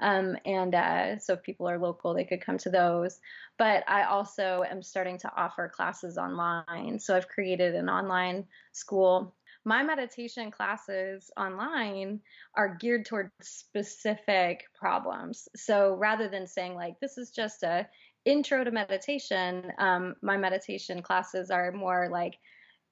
Um, 0.00 0.36
and 0.46 0.74
uh, 0.74 1.18
so 1.18 1.34
if 1.34 1.42
people 1.42 1.68
are 1.68 1.78
local 1.78 2.14
they 2.14 2.24
could 2.24 2.40
come 2.40 2.56
to 2.58 2.70
those. 2.70 3.20
But 3.58 3.84
i 3.88 4.04
also 4.04 4.64
am 4.68 4.82
starting 4.82 5.18
to 5.18 5.32
offer 5.36 5.68
classes 5.68 6.16
online. 6.16 6.98
So 6.98 7.14
i've 7.14 7.28
created 7.28 7.74
an 7.74 7.90
online 7.90 8.46
school 8.72 9.34
my 9.68 9.82
meditation 9.82 10.50
classes 10.50 11.30
online 11.36 12.20
are 12.54 12.76
geared 12.80 13.04
toward 13.04 13.30
specific 13.42 14.64
problems. 14.74 15.46
So 15.54 15.94
rather 15.94 16.26
than 16.26 16.46
saying 16.46 16.74
like 16.74 16.98
this 17.00 17.18
is 17.18 17.30
just 17.30 17.62
a 17.62 17.86
intro 18.24 18.64
to 18.64 18.70
meditation, 18.70 19.70
um, 19.78 20.16
my 20.22 20.38
meditation 20.38 21.02
classes 21.02 21.50
are 21.50 21.70
more 21.70 22.08
like 22.10 22.38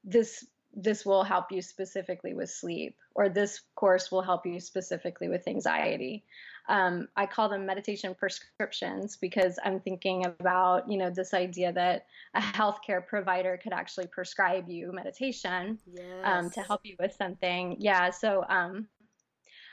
this 0.05 0.45
this 0.79 1.07
will 1.07 1.25
help 1.25 1.47
you 1.51 1.63
specifically 1.63 2.35
with 2.35 2.51
sleep, 2.51 2.97
or 3.15 3.31
this 3.31 3.63
course 3.75 4.13
will 4.13 4.21
help 4.21 4.45
you 4.45 4.61
specifically 4.61 5.31
with 5.31 5.49
anxiety. 5.49 6.23
Um, 6.69 7.09
I 7.17 7.27
call 7.27 7.49
them 7.49 7.65
meditation 7.65 8.15
prescriptions 8.15 9.17
because 9.17 9.59
I'm 9.65 9.81
thinking 9.81 10.27
about, 10.27 10.91
you 10.91 10.99
know, 10.99 11.11
this 11.11 11.33
idea 11.33 11.73
that 11.73 12.07
a 12.35 12.41
healthcare 12.41 13.07
provider 13.07 13.59
could 13.63 13.73
actually 13.73 14.09
prescribe 14.09 14.69
you 14.69 14.93
meditation 14.93 15.79
Yes. 15.87 16.25
um, 16.25 16.51
to 16.51 16.63
help 16.63 16.81
you 16.85 16.97
with 16.99 17.13
something. 17.15 17.77
Yeah, 17.79 18.11
so 18.11 18.45
um, 18.49 18.89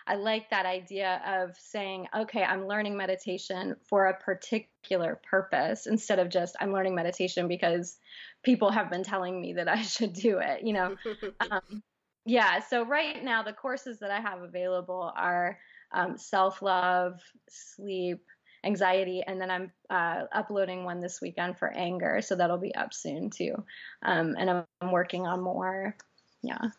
I 0.06 0.16
like 0.16 0.50
that 0.50 0.66
idea 0.66 1.22
of 1.26 1.56
saying, 1.58 2.08
okay, 2.16 2.44
I'm 2.44 2.68
learning 2.68 2.98
meditation 2.98 3.76
for 3.88 4.08
a 4.08 4.14
particular 4.14 5.20
purpose 5.30 5.88
instead 5.88 6.20
of 6.20 6.30
just 6.30 6.56
I'm 6.60 6.74
learning 6.74 6.96
meditation 6.96 7.48
because 7.48 7.98
people 8.44 8.70
have 8.72 8.90
been 8.90 9.04
telling 9.04 9.40
me 9.40 9.54
that 9.54 9.68
I 9.68 9.82
should 9.82 10.14
do 10.14 10.40
it. 10.40 10.64
You 10.64 10.74
know, 10.74 10.96
um, 11.52 11.84
yeah. 12.26 12.60
So 12.60 12.86
right 12.86 13.24
now, 13.24 13.44
the 13.44 13.54
courses 13.54 14.00
that 14.00 14.12
I 14.12 14.20
have 14.20 14.42
available 14.42 15.12
are 15.16 15.58
um, 15.94 16.18
self 16.18 16.62
love, 16.62 17.20
sleep. 17.50 18.20
Anxiety, 18.66 19.22
and 19.28 19.42
then 19.42 19.52
I'm 19.52 19.72
uh, 19.90 20.24
uploading 20.32 20.86
one 20.86 21.02
this 21.02 21.20
weekend 21.22 21.58
for 21.58 21.68
anger, 21.74 22.22
so 22.22 22.34
that'll 22.34 22.58
be 22.58 22.74
up 22.76 22.94
soon 22.94 23.30
too. 23.30 23.56
Um, 24.04 24.38
and 24.40 24.50
I'm, 24.50 24.64
I'm 24.80 24.92
working 24.94 25.28
on 25.28 25.42
more. 25.42 25.98
Yeah. 26.44 26.70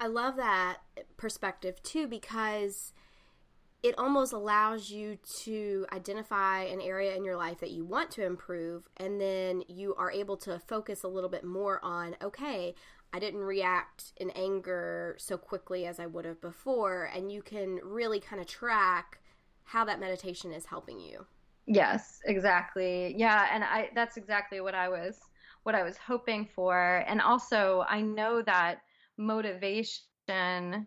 I 0.00 0.06
love 0.06 0.36
that 0.36 0.78
perspective 1.16 1.82
too 1.82 2.08
because 2.08 2.92
it 3.82 3.96
almost 3.98 4.32
allows 4.32 4.90
you 4.90 5.18
to 5.42 5.86
identify 5.92 6.62
an 6.62 6.80
area 6.80 7.14
in 7.14 7.24
your 7.24 7.36
life 7.36 7.58
that 7.60 7.70
you 7.70 7.84
want 7.84 8.10
to 8.12 8.24
improve 8.24 8.88
and 8.96 9.20
then 9.20 9.62
you 9.68 9.94
are 9.96 10.10
able 10.10 10.36
to 10.38 10.58
focus 10.68 11.04
a 11.04 11.08
little 11.08 11.30
bit 11.30 11.44
more 11.44 11.80
on 11.84 12.16
okay 12.22 12.74
I 13.12 13.18
didn't 13.18 13.40
react 13.40 14.12
in 14.16 14.30
anger 14.30 15.16
so 15.18 15.36
quickly 15.36 15.86
as 15.86 16.00
I 16.00 16.06
would 16.06 16.24
have 16.24 16.40
before 16.40 17.04
and 17.14 17.30
you 17.30 17.42
can 17.42 17.78
really 17.82 18.20
kind 18.20 18.40
of 18.40 18.48
track 18.48 19.20
how 19.64 19.84
that 19.84 20.00
meditation 20.00 20.52
is 20.52 20.66
helping 20.66 21.00
you. 21.00 21.26
Yes, 21.66 22.20
exactly. 22.26 23.14
Yeah, 23.16 23.48
and 23.52 23.62
I 23.62 23.90
that's 23.94 24.16
exactly 24.16 24.60
what 24.60 24.74
I 24.74 24.88
was 24.88 25.18
what 25.62 25.74
I 25.74 25.82
was 25.84 25.96
hoping 25.96 26.46
for. 26.54 27.04
And 27.06 27.20
also 27.20 27.84
I 27.88 28.00
know 28.00 28.42
that 28.42 28.82
motivation 29.16 30.86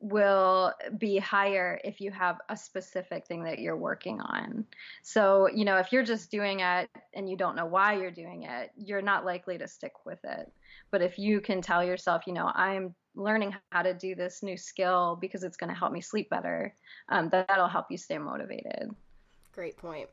will 0.00 0.72
be 0.96 1.18
higher 1.18 1.78
if 1.84 2.00
you 2.00 2.10
have 2.10 2.38
a 2.48 2.56
specific 2.56 3.26
thing 3.26 3.44
that 3.44 3.58
you're 3.58 3.76
working 3.76 4.20
on. 4.20 4.64
So, 5.02 5.48
you 5.54 5.66
know, 5.66 5.76
if 5.76 5.92
you're 5.92 6.02
just 6.02 6.30
doing 6.30 6.60
it 6.60 6.88
and 7.14 7.28
you 7.28 7.36
don't 7.36 7.54
know 7.54 7.66
why 7.66 7.98
you're 7.98 8.10
doing 8.10 8.44
it, 8.44 8.70
you're 8.76 9.02
not 9.02 9.26
likely 9.26 9.58
to 9.58 9.68
stick 9.68 9.92
with 10.06 10.18
it. 10.24 10.50
But 10.90 11.02
if 11.02 11.18
you 11.18 11.40
can 11.40 11.60
tell 11.60 11.84
yourself, 11.84 12.22
you 12.26 12.32
know, 12.32 12.50
I'm 12.54 12.94
learning 13.14 13.54
how 13.70 13.82
to 13.82 13.92
do 13.92 14.14
this 14.14 14.42
new 14.42 14.56
skill 14.56 15.18
because 15.20 15.44
it's 15.44 15.58
going 15.58 15.70
to 15.70 15.78
help 15.78 15.92
me 15.92 16.00
sleep 16.00 16.30
better, 16.30 16.74
um, 17.10 17.28
that, 17.28 17.46
that'll 17.48 17.68
help 17.68 17.86
you 17.90 17.98
stay 17.98 18.16
motivated. 18.16 18.90
Great 19.52 19.76
point. 19.76 20.08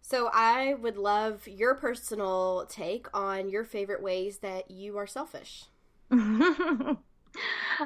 So, 0.00 0.28
I 0.32 0.74
would 0.74 0.96
love 0.98 1.48
your 1.48 1.74
personal 1.74 2.66
take 2.68 3.06
on 3.14 3.48
your 3.48 3.64
favorite 3.64 4.02
ways 4.02 4.38
that 4.38 4.70
you 4.70 4.98
are 4.98 5.06
selfish. 5.06 5.64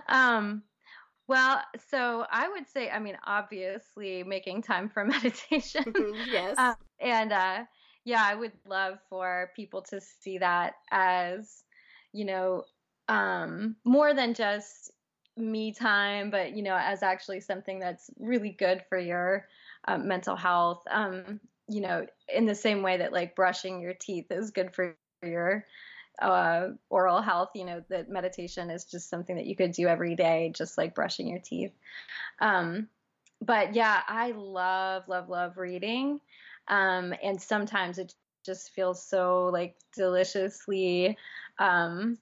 um, 0.08 0.62
well, 1.28 1.62
so 1.90 2.24
I 2.30 2.48
would 2.48 2.66
say, 2.66 2.88
I 2.88 2.98
mean, 2.98 3.18
obviously 3.24 4.24
making 4.24 4.62
time 4.62 4.88
for 4.88 5.04
meditation. 5.04 5.84
yes. 6.26 6.56
Uh, 6.58 6.74
and 7.00 7.32
uh, 7.32 7.64
yeah, 8.04 8.22
I 8.24 8.34
would 8.34 8.52
love 8.66 8.98
for 9.10 9.50
people 9.54 9.82
to 9.82 10.00
see 10.00 10.38
that 10.38 10.74
as, 10.90 11.62
you 12.12 12.24
know, 12.24 12.64
um, 13.08 13.76
more 13.84 14.14
than 14.14 14.32
just 14.34 14.90
me 15.36 15.72
time, 15.72 16.30
but, 16.30 16.56
you 16.56 16.62
know, 16.62 16.76
as 16.76 17.02
actually 17.02 17.40
something 17.40 17.78
that's 17.78 18.10
really 18.18 18.50
good 18.50 18.82
for 18.88 18.98
your 18.98 19.46
uh, 19.86 19.98
mental 19.98 20.34
health. 20.34 20.82
Um, 20.90 21.40
you 21.68 21.82
know, 21.82 22.06
in 22.34 22.46
the 22.46 22.54
same 22.54 22.82
way 22.82 22.96
that 22.96 23.12
like 23.12 23.36
brushing 23.36 23.80
your 23.80 23.92
teeth 23.92 24.30
is 24.30 24.50
good 24.50 24.74
for 24.74 24.96
your 25.22 25.66
uh, 26.20 26.68
oral 26.90 27.20
health, 27.20 27.50
you 27.54 27.64
know, 27.64 27.82
that 27.88 28.08
meditation 28.08 28.70
is 28.70 28.84
just 28.84 29.08
something 29.08 29.36
that 29.36 29.46
you 29.46 29.56
could 29.56 29.72
do 29.72 29.86
every 29.86 30.14
day, 30.14 30.52
just 30.54 30.78
like 30.78 30.94
brushing 30.94 31.28
your 31.28 31.40
teeth. 31.40 31.72
Um, 32.40 32.88
but 33.40 33.74
yeah, 33.74 34.02
I 34.06 34.32
love, 34.32 35.08
love, 35.08 35.28
love 35.28 35.58
reading. 35.58 36.20
Um, 36.66 37.14
and 37.22 37.40
sometimes 37.40 37.98
it 37.98 38.14
just 38.44 38.74
feels 38.74 39.02
so 39.02 39.50
like 39.52 39.76
deliciously 39.94 41.16
um, 41.58 42.18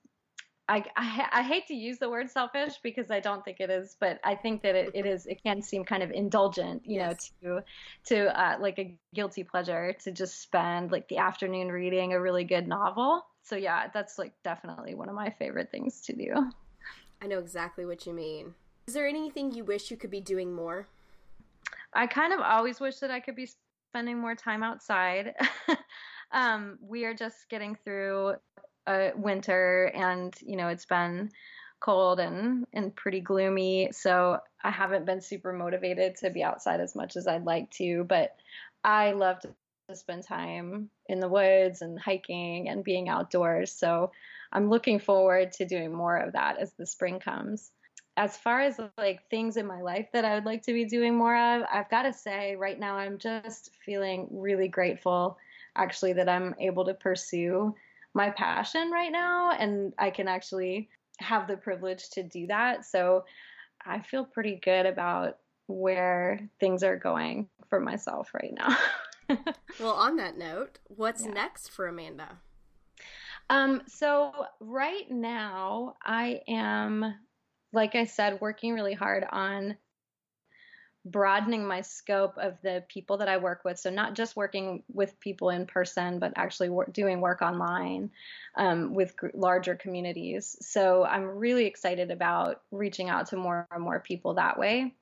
I, 0.68 0.84
I, 0.96 1.28
I 1.32 1.42
hate 1.42 1.68
to 1.68 1.74
use 1.74 1.98
the 1.98 2.10
word 2.10 2.30
selfish 2.30 2.74
because 2.82 3.10
I 3.10 3.20
don't 3.20 3.44
think 3.44 3.60
it 3.60 3.70
is, 3.70 3.96
but 4.00 4.18
I 4.24 4.34
think 4.34 4.62
that 4.62 4.74
it, 4.74 4.90
it 4.94 5.06
is. 5.06 5.26
It 5.26 5.42
can 5.42 5.62
seem 5.62 5.84
kind 5.84 6.02
of 6.02 6.10
indulgent, 6.10 6.82
you 6.84 6.96
yes. 6.96 7.30
know, 7.42 7.60
to 8.06 8.14
to 8.14 8.40
uh, 8.40 8.56
like 8.60 8.78
a 8.78 8.98
guilty 9.14 9.44
pleasure 9.44 9.94
to 10.04 10.10
just 10.10 10.42
spend 10.42 10.90
like 10.90 11.08
the 11.08 11.18
afternoon 11.18 11.68
reading 11.68 12.12
a 12.12 12.20
really 12.20 12.44
good 12.44 12.66
novel. 12.66 13.24
So 13.46 13.54
yeah, 13.54 13.88
that's 13.94 14.18
like 14.18 14.32
definitely 14.42 14.96
one 14.96 15.08
of 15.08 15.14
my 15.14 15.30
favorite 15.30 15.70
things 15.70 16.00
to 16.02 16.12
do. 16.12 16.50
I 17.22 17.28
know 17.28 17.38
exactly 17.38 17.86
what 17.86 18.04
you 18.04 18.12
mean. 18.12 18.54
Is 18.88 18.94
there 18.94 19.06
anything 19.06 19.52
you 19.52 19.64
wish 19.64 19.90
you 19.90 19.96
could 19.96 20.10
be 20.10 20.20
doing 20.20 20.52
more? 20.52 20.88
I 21.94 22.08
kind 22.08 22.32
of 22.32 22.40
always 22.40 22.80
wish 22.80 22.96
that 22.98 23.10
I 23.12 23.20
could 23.20 23.36
be 23.36 23.48
spending 23.90 24.18
more 24.18 24.34
time 24.34 24.64
outside. 24.64 25.34
um, 26.32 26.76
we 26.80 27.04
are 27.04 27.14
just 27.14 27.48
getting 27.48 27.76
through 27.84 28.34
a 28.88 29.12
winter 29.16 29.92
and 29.94 30.34
you 30.42 30.56
know 30.56 30.68
it's 30.68 30.84
been 30.84 31.30
cold 31.80 32.20
and 32.20 32.66
and 32.72 32.94
pretty 32.94 33.20
gloomy 33.20 33.88
so 33.92 34.38
i 34.62 34.70
haven't 34.70 35.04
been 35.04 35.20
super 35.20 35.52
motivated 35.52 36.14
to 36.14 36.30
be 36.30 36.42
outside 36.42 36.80
as 36.80 36.94
much 36.94 37.16
as 37.16 37.26
i'd 37.26 37.44
like 37.44 37.68
to 37.70 38.04
but 38.04 38.36
i 38.84 39.12
love 39.12 39.40
to 39.40 39.48
spend 39.94 40.24
time 40.24 40.90
in 41.08 41.20
the 41.20 41.28
woods 41.28 41.82
and 41.82 41.98
hiking 41.98 42.68
and 42.68 42.84
being 42.84 43.08
outdoors 43.08 43.72
so 43.72 44.10
i'm 44.52 44.68
looking 44.68 44.98
forward 44.98 45.52
to 45.52 45.64
doing 45.64 45.92
more 45.92 46.16
of 46.16 46.32
that 46.32 46.58
as 46.58 46.72
the 46.72 46.86
spring 46.86 47.20
comes 47.20 47.70
as 48.18 48.36
far 48.36 48.60
as 48.62 48.80
like 48.96 49.20
things 49.30 49.56
in 49.56 49.66
my 49.66 49.80
life 49.80 50.08
that 50.12 50.24
i 50.24 50.34
would 50.34 50.44
like 50.44 50.62
to 50.62 50.72
be 50.72 50.84
doing 50.84 51.14
more 51.14 51.36
of 51.36 51.62
i've 51.72 51.90
got 51.90 52.02
to 52.02 52.12
say 52.12 52.56
right 52.56 52.80
now 52.80 52.96
i'm 52.96 53.18
just 53.18 53.70
feeling 53.84 54.26
really 54.30 54.68
grateful 54.68 55.36
actually 55.76 56.12
that 56.12 56.28
i'm 56.28 56.54
able 56.58 56.84
to 56.84 56.94
pursue 56.94 57.74
my 58.16 58.30
passion 58.30 58.90
right 58.90 59.12
now 59.12 59.52
and 59.52 59.92
I 59.98 60.10
can 60.10 60.26
actually 60.26 60.88
have 61.18 61.46
the 61.46 61.56
privilege 61.56 62.08
to 62.10 62.22
do 62.22 62.46
that. 62.46 62.84
So 62.86 63.24
I 63.84 64.00
feel 64.00 64.24
pretty 64.24 64.58
good 64.62 64.86
about 64.86 65.36
where 65.66 66.40
things 66.58 66.82
are 66.82 66.96
going 66.96 67.48
for 67.68 67.78
myself 67.78 68.30
right 68.32 68.54
now. 68.56 68.76
well, 69.80 69.92
on 69.92 70.16
that 70.16 70.38
note, 70.38 70.78
what's 70.84 71.24
yeah. 71.24 71.32
next 71.32 71.70
for 71.70 71.86
Amanda? 71.86 72.38
Um, 73.48 73.82
so 73.86 74.32
right 74.60 75.08
now 75.10 75.94
I 76.04 76.40
am, 76.48 77.14
like 77.72 77.94
I 77.94 78.04
said, 78.04 78.40
working 78.40 78.74
really 78.74 78.94
hard 78.94 79.24
on 79.30 79.76
broadening 81.04 81.64
my 81.64 81.80
scope 81.82 82.36
of 82.36 82.60
the 82.62 82.84
people 82.88 83.18
that 83.18 83.28
I 83.28 83.36
work 83.36 83.60
with. 83.64 83.78
So 83.78 83.90
not 83.90 84.14
just 84.14 84.34
working 84.34 84.82
with 84.92 85.18
people 85.20 85.50
in 85.50 85.66
person, 85.66 86.18
but 86.18 86.32
actually 86.34 86.70
doing 86.92 87.20
work 87.20 87.42
online 87.42 88.10
um, 88.56 88.92
with 88.92 89.16
gr- 89.16 89.28
larger 89.32 89.76
communities. 89.76 90.56
So 90.60 91.04
I'm 91.04 91.24
really 91.24 91.66
excited 91.66 92.10
about 92.10 92.62
reaching 92.72 93.08
out 93.08 93.28
to 93.28 93.36
more 93.36 93.68
and 93.70 93.84
more 93.84 94.00
people 94.00 94.34
that 94.34 94.58
way. 94.58 94.94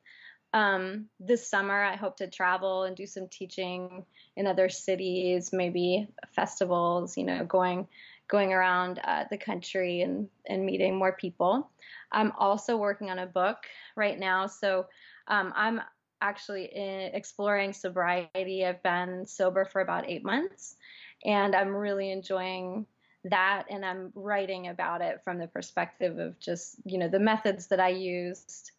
Um, 0.54 1.06
this 1.18 1.48
summer, 1.48 1.82
I 1.82 1.96
hope 1.96 2.16
to 2.18 2.28
travel 2.28 2.84
and 2.84 2.96
do 2.96 3.06
some 3.06 3.26
teaching 3.26 4.06
in 4.36 4.46
other 4.46 4.68
cities, 4.68 5.50
maybe 5.52 6.08
festivals. 6.34 7.18
You 7.18 7.24
know, 7.24 7.44
going 7.44 7.88
going 8.28 8.52
around 8.52 9.00
uh, 9.02 9.24
the 9.28 9.36
country 9.36 10.02
and 10.02 10.28
and 10.46 10.64
meeting 10.64 10.96
more 10.96 11.12
people. 11.12 11.68
I'm 12.12 12.32
also 12.38 12.76
working 12.76 13.10
on 13.10 13.18
a 13.18 13.26
book 13.26 13.58
right 13.96 14.18
now, 14.18 14.46
so 14.46 14.86
um, 15.26 15.52
I'm 15.56 15.80
actually 16.20 16.70
exploring 17.12 17.72
sobriety. 17.72 18.64
I've 18.64 18.82
been 18.82 19.26
sober 19.26 19.64
for 19.64 19.80
about 19.80 20.08
eight 20.08 20.24
months, 20.24 20.76
and 21.24 21.56
I'm 21.56 21.74
really 21.74 22.12
enjoying 22.12 22.86
that. 23.24 23.64
And 23.70 23.84
I'm 23.84 24.12
writing 24.14 24.68
about 24.68 25.00
it 25.00 25.20
from 25.24 25.38
the 25.38 25.48
perspective 25.48 26.18
of 26.18 26.38
just, 26.38 26.76
you 26.84 26.98
know, 26.98 27.08
the 27.08 27.18
methods 27.18 27.66
that 27.68 27.80
I 27.80 27.88
used 27.88 28.70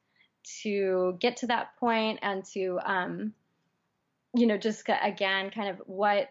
to 0.63 1.17
get 1.19 1.37
to 1.37 1.47
that 1.47 1.75
point 1.77 2.19
and 2.21 2.45
to, 2.53 2.79
um, 2.85 3.33
you 4.33 4.47
know, 4.47 4.57
just 4.57 4.83
again, 5.01 5.49
kind 5.49 5.69
of 5.69 5.81
what, 5.85 6.29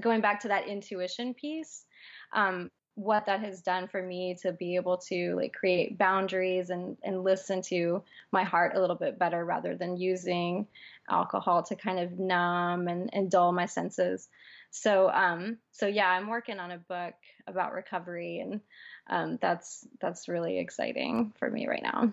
going 0.00 0.20
back 0.20 0.40
to 0.40 0.48
that 0.48 0.66
intuition 0.66 1.34
piece, 1.34 1.84
um, 2.32 2.70
what 2.98 3.26
that 3.26 3.38
has 3.38 3.62
done 3.62 3.86
for 3.86 4.02
me 4.02 4.36
to 4.42 4.52
be 4.52 4.74
able 4.74 4.96
to 4.96 5.36
like 5.36 5.52
create 5.52 5.96
boundaries 5.96 6.68
and 6.68 6.96
and 7.04 7.22
listen 7.22 7.62
to 7.62 8.02
my 8.32 8.42
heart 8.42 8.74
a 8.74 8.80
little 8.80 8.96
bit 8.96 9.16
better 9.16 9.44
rather 9.44 9.76
than 9.76 9.96
using 9.96 10.66
alcohol 11.08 11.62
to 11.62 11.76
kind 11.76 12.00
of 12.00 12.18
numb 12.18 12.88
and, 12.88 13.08
and 13.12 13.30
dull 13.30 13.52
my 13.52 13.66
senses. 13.66 14.28
So 14.70 15.08
um 15.10 15.58
so 15.70 15.86
yeah 15.86 16.08
i'm 16.08 16.28
working 16.28 16.58
on 16.58 16.72
a 16.72 16.78
book 16.78 17.14
about 17.46 17.72
recovery 17.72 18.40
and 18.40 18.60
um 19.08 19.38
that's 19.40 19.86
that's 20.00 20.28
really 20.28 20.58
exciting 20.58 21.32
for 21.38 21.48
me 21.48 21.68
right 21.68 21.82
now 21.82 22.12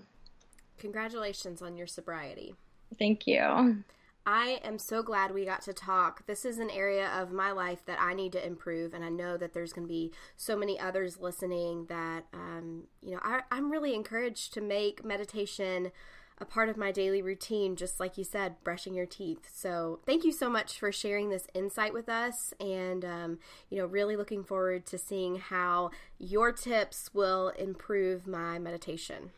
congratulations 0.77 1.61
on 1.61 1.75
your 1.75 1.87
sobriety 1.87 2.55
thank 2.97 3.27
you 3.27 3.83
I 4.27 4.59
am 4.63 4.79
so 4.79 5.03
glad 5.03 5.33
we 5.33 5.45
got 5.45 5.61
to 5.63 5.73
talk. 5.73 6.25
This 6.25 6.45
is 6.45 6.57
an 6.57 6.71
area 6.71 7.09
of 7.09 7.31
my 7.31 7.51
life 7.51 7.85
that 7.85 8.01
I 8.01 8.15
need 8.15 8.31
to 8.31 8.45
improve, 8.45 8.95
and 8.95 9.05
I 9.05 9.09
know 9.09 9.37
that 9.37 9.53
there's 9.53 9.71
going 9.71 9.85
to 9.85 9.93
be 9.93 10.13
so 10.35 10.55
many 10.55 10.79
others 10.79 11.19
listening 11.19 11.85
that, 11.89 12.25
um, 12.33 12.85
you 13.03 13.11
know, 13.11 13.19
I, 13.21 13.41
I'm 13.51 13.71
really 13.71 13.93
encouraged 13.93 14.51
to 14.55 14.61
make 14.61 15.05
meditation 15.05 15.91
a 16.39 16.45
part 16.45 16.69
of 16.69 16.75
my 16.75 16.91
daily 16.91 17.21
routine, 17.21 17.75
just 17.75 17.99
like 17.99 18.17
you 18.17 18.23
said, 18.23 18.55
brushing 18.63 18.95
your 18.95 19.05
teeth. 19.05 19.47
So, 19.53 19.99
thank 20.07 20.23
you 20.23 20.31
so 20.31 20.49
much 20.49 20.79
for 20.79 20.91
sharing 20.91 21.29
this 21.29 21.47
insight 21.53 21.93
with 21.93 22.09
us, 22.09 22.51
and 22.59 23.05
um, 23.05 23.39
you 23.69 23.77
know, 23.77 23.85
really 23.85 24.17
looking 24.17 24.43
forward 24.43 24.87
to 24.87 24.97
seeing 24.97 25.35
how 25.35 25.91
your 26.17 26.51
tips 26.51 27.11
will 27.13 27.49
improve 27.49 28.25
my 28.25 28.57
meditation. 28.57 29.29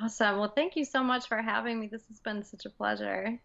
Awesome. 0.00 0.38
Well, 0.38 0.52
thank 0.54 0.76
you 0.76 0.84
so 0.84 1.02
much 1.02 1.28
for 1.28 1.38
having 1.38 1.80
me. 1.80 1.86
This 1.88 2.02
has 2.08 2.20
been 2.20 2.42
such 2.44 2.64
a 2.64 2.70
pleasure. 2.70 3.38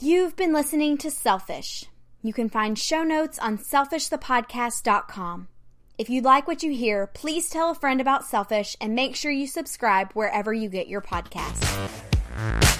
You've 0.00 0.36
been 0.36 0.52
listening 0.52 0.98
to 0.98 1.10
Selfish. 1.10 1.86
You 2.22 2.32
can 2.32 2.48
find 2.48 2.78
show 2.78 3.02
notes 3.02 3.38
on 3.38 3.58
selfishthepodcast.com. 3.58 5.48
If 5.96 6.10
you 6.10 6.22
like 6.22 6.48
what 6.48 6.62
you 6.62 6.72
hear, 6.72 7.06
please 7.06 7.48
tell 7.48 7.70
a 7.70 7.74
friend 7.74 8.00
about 8.00 8.24
Selfish 8.24 8.76
and 8.80 8.94
make 8.94 9.14
sure 9.14 9.30
you 9.30 9.46
subscribe 9.46 10.12
wherever 10.12 10.52
you 10.52 10.68
get 10.68 10.88
your 10.88 11.00
podcasts. 11.00 12.73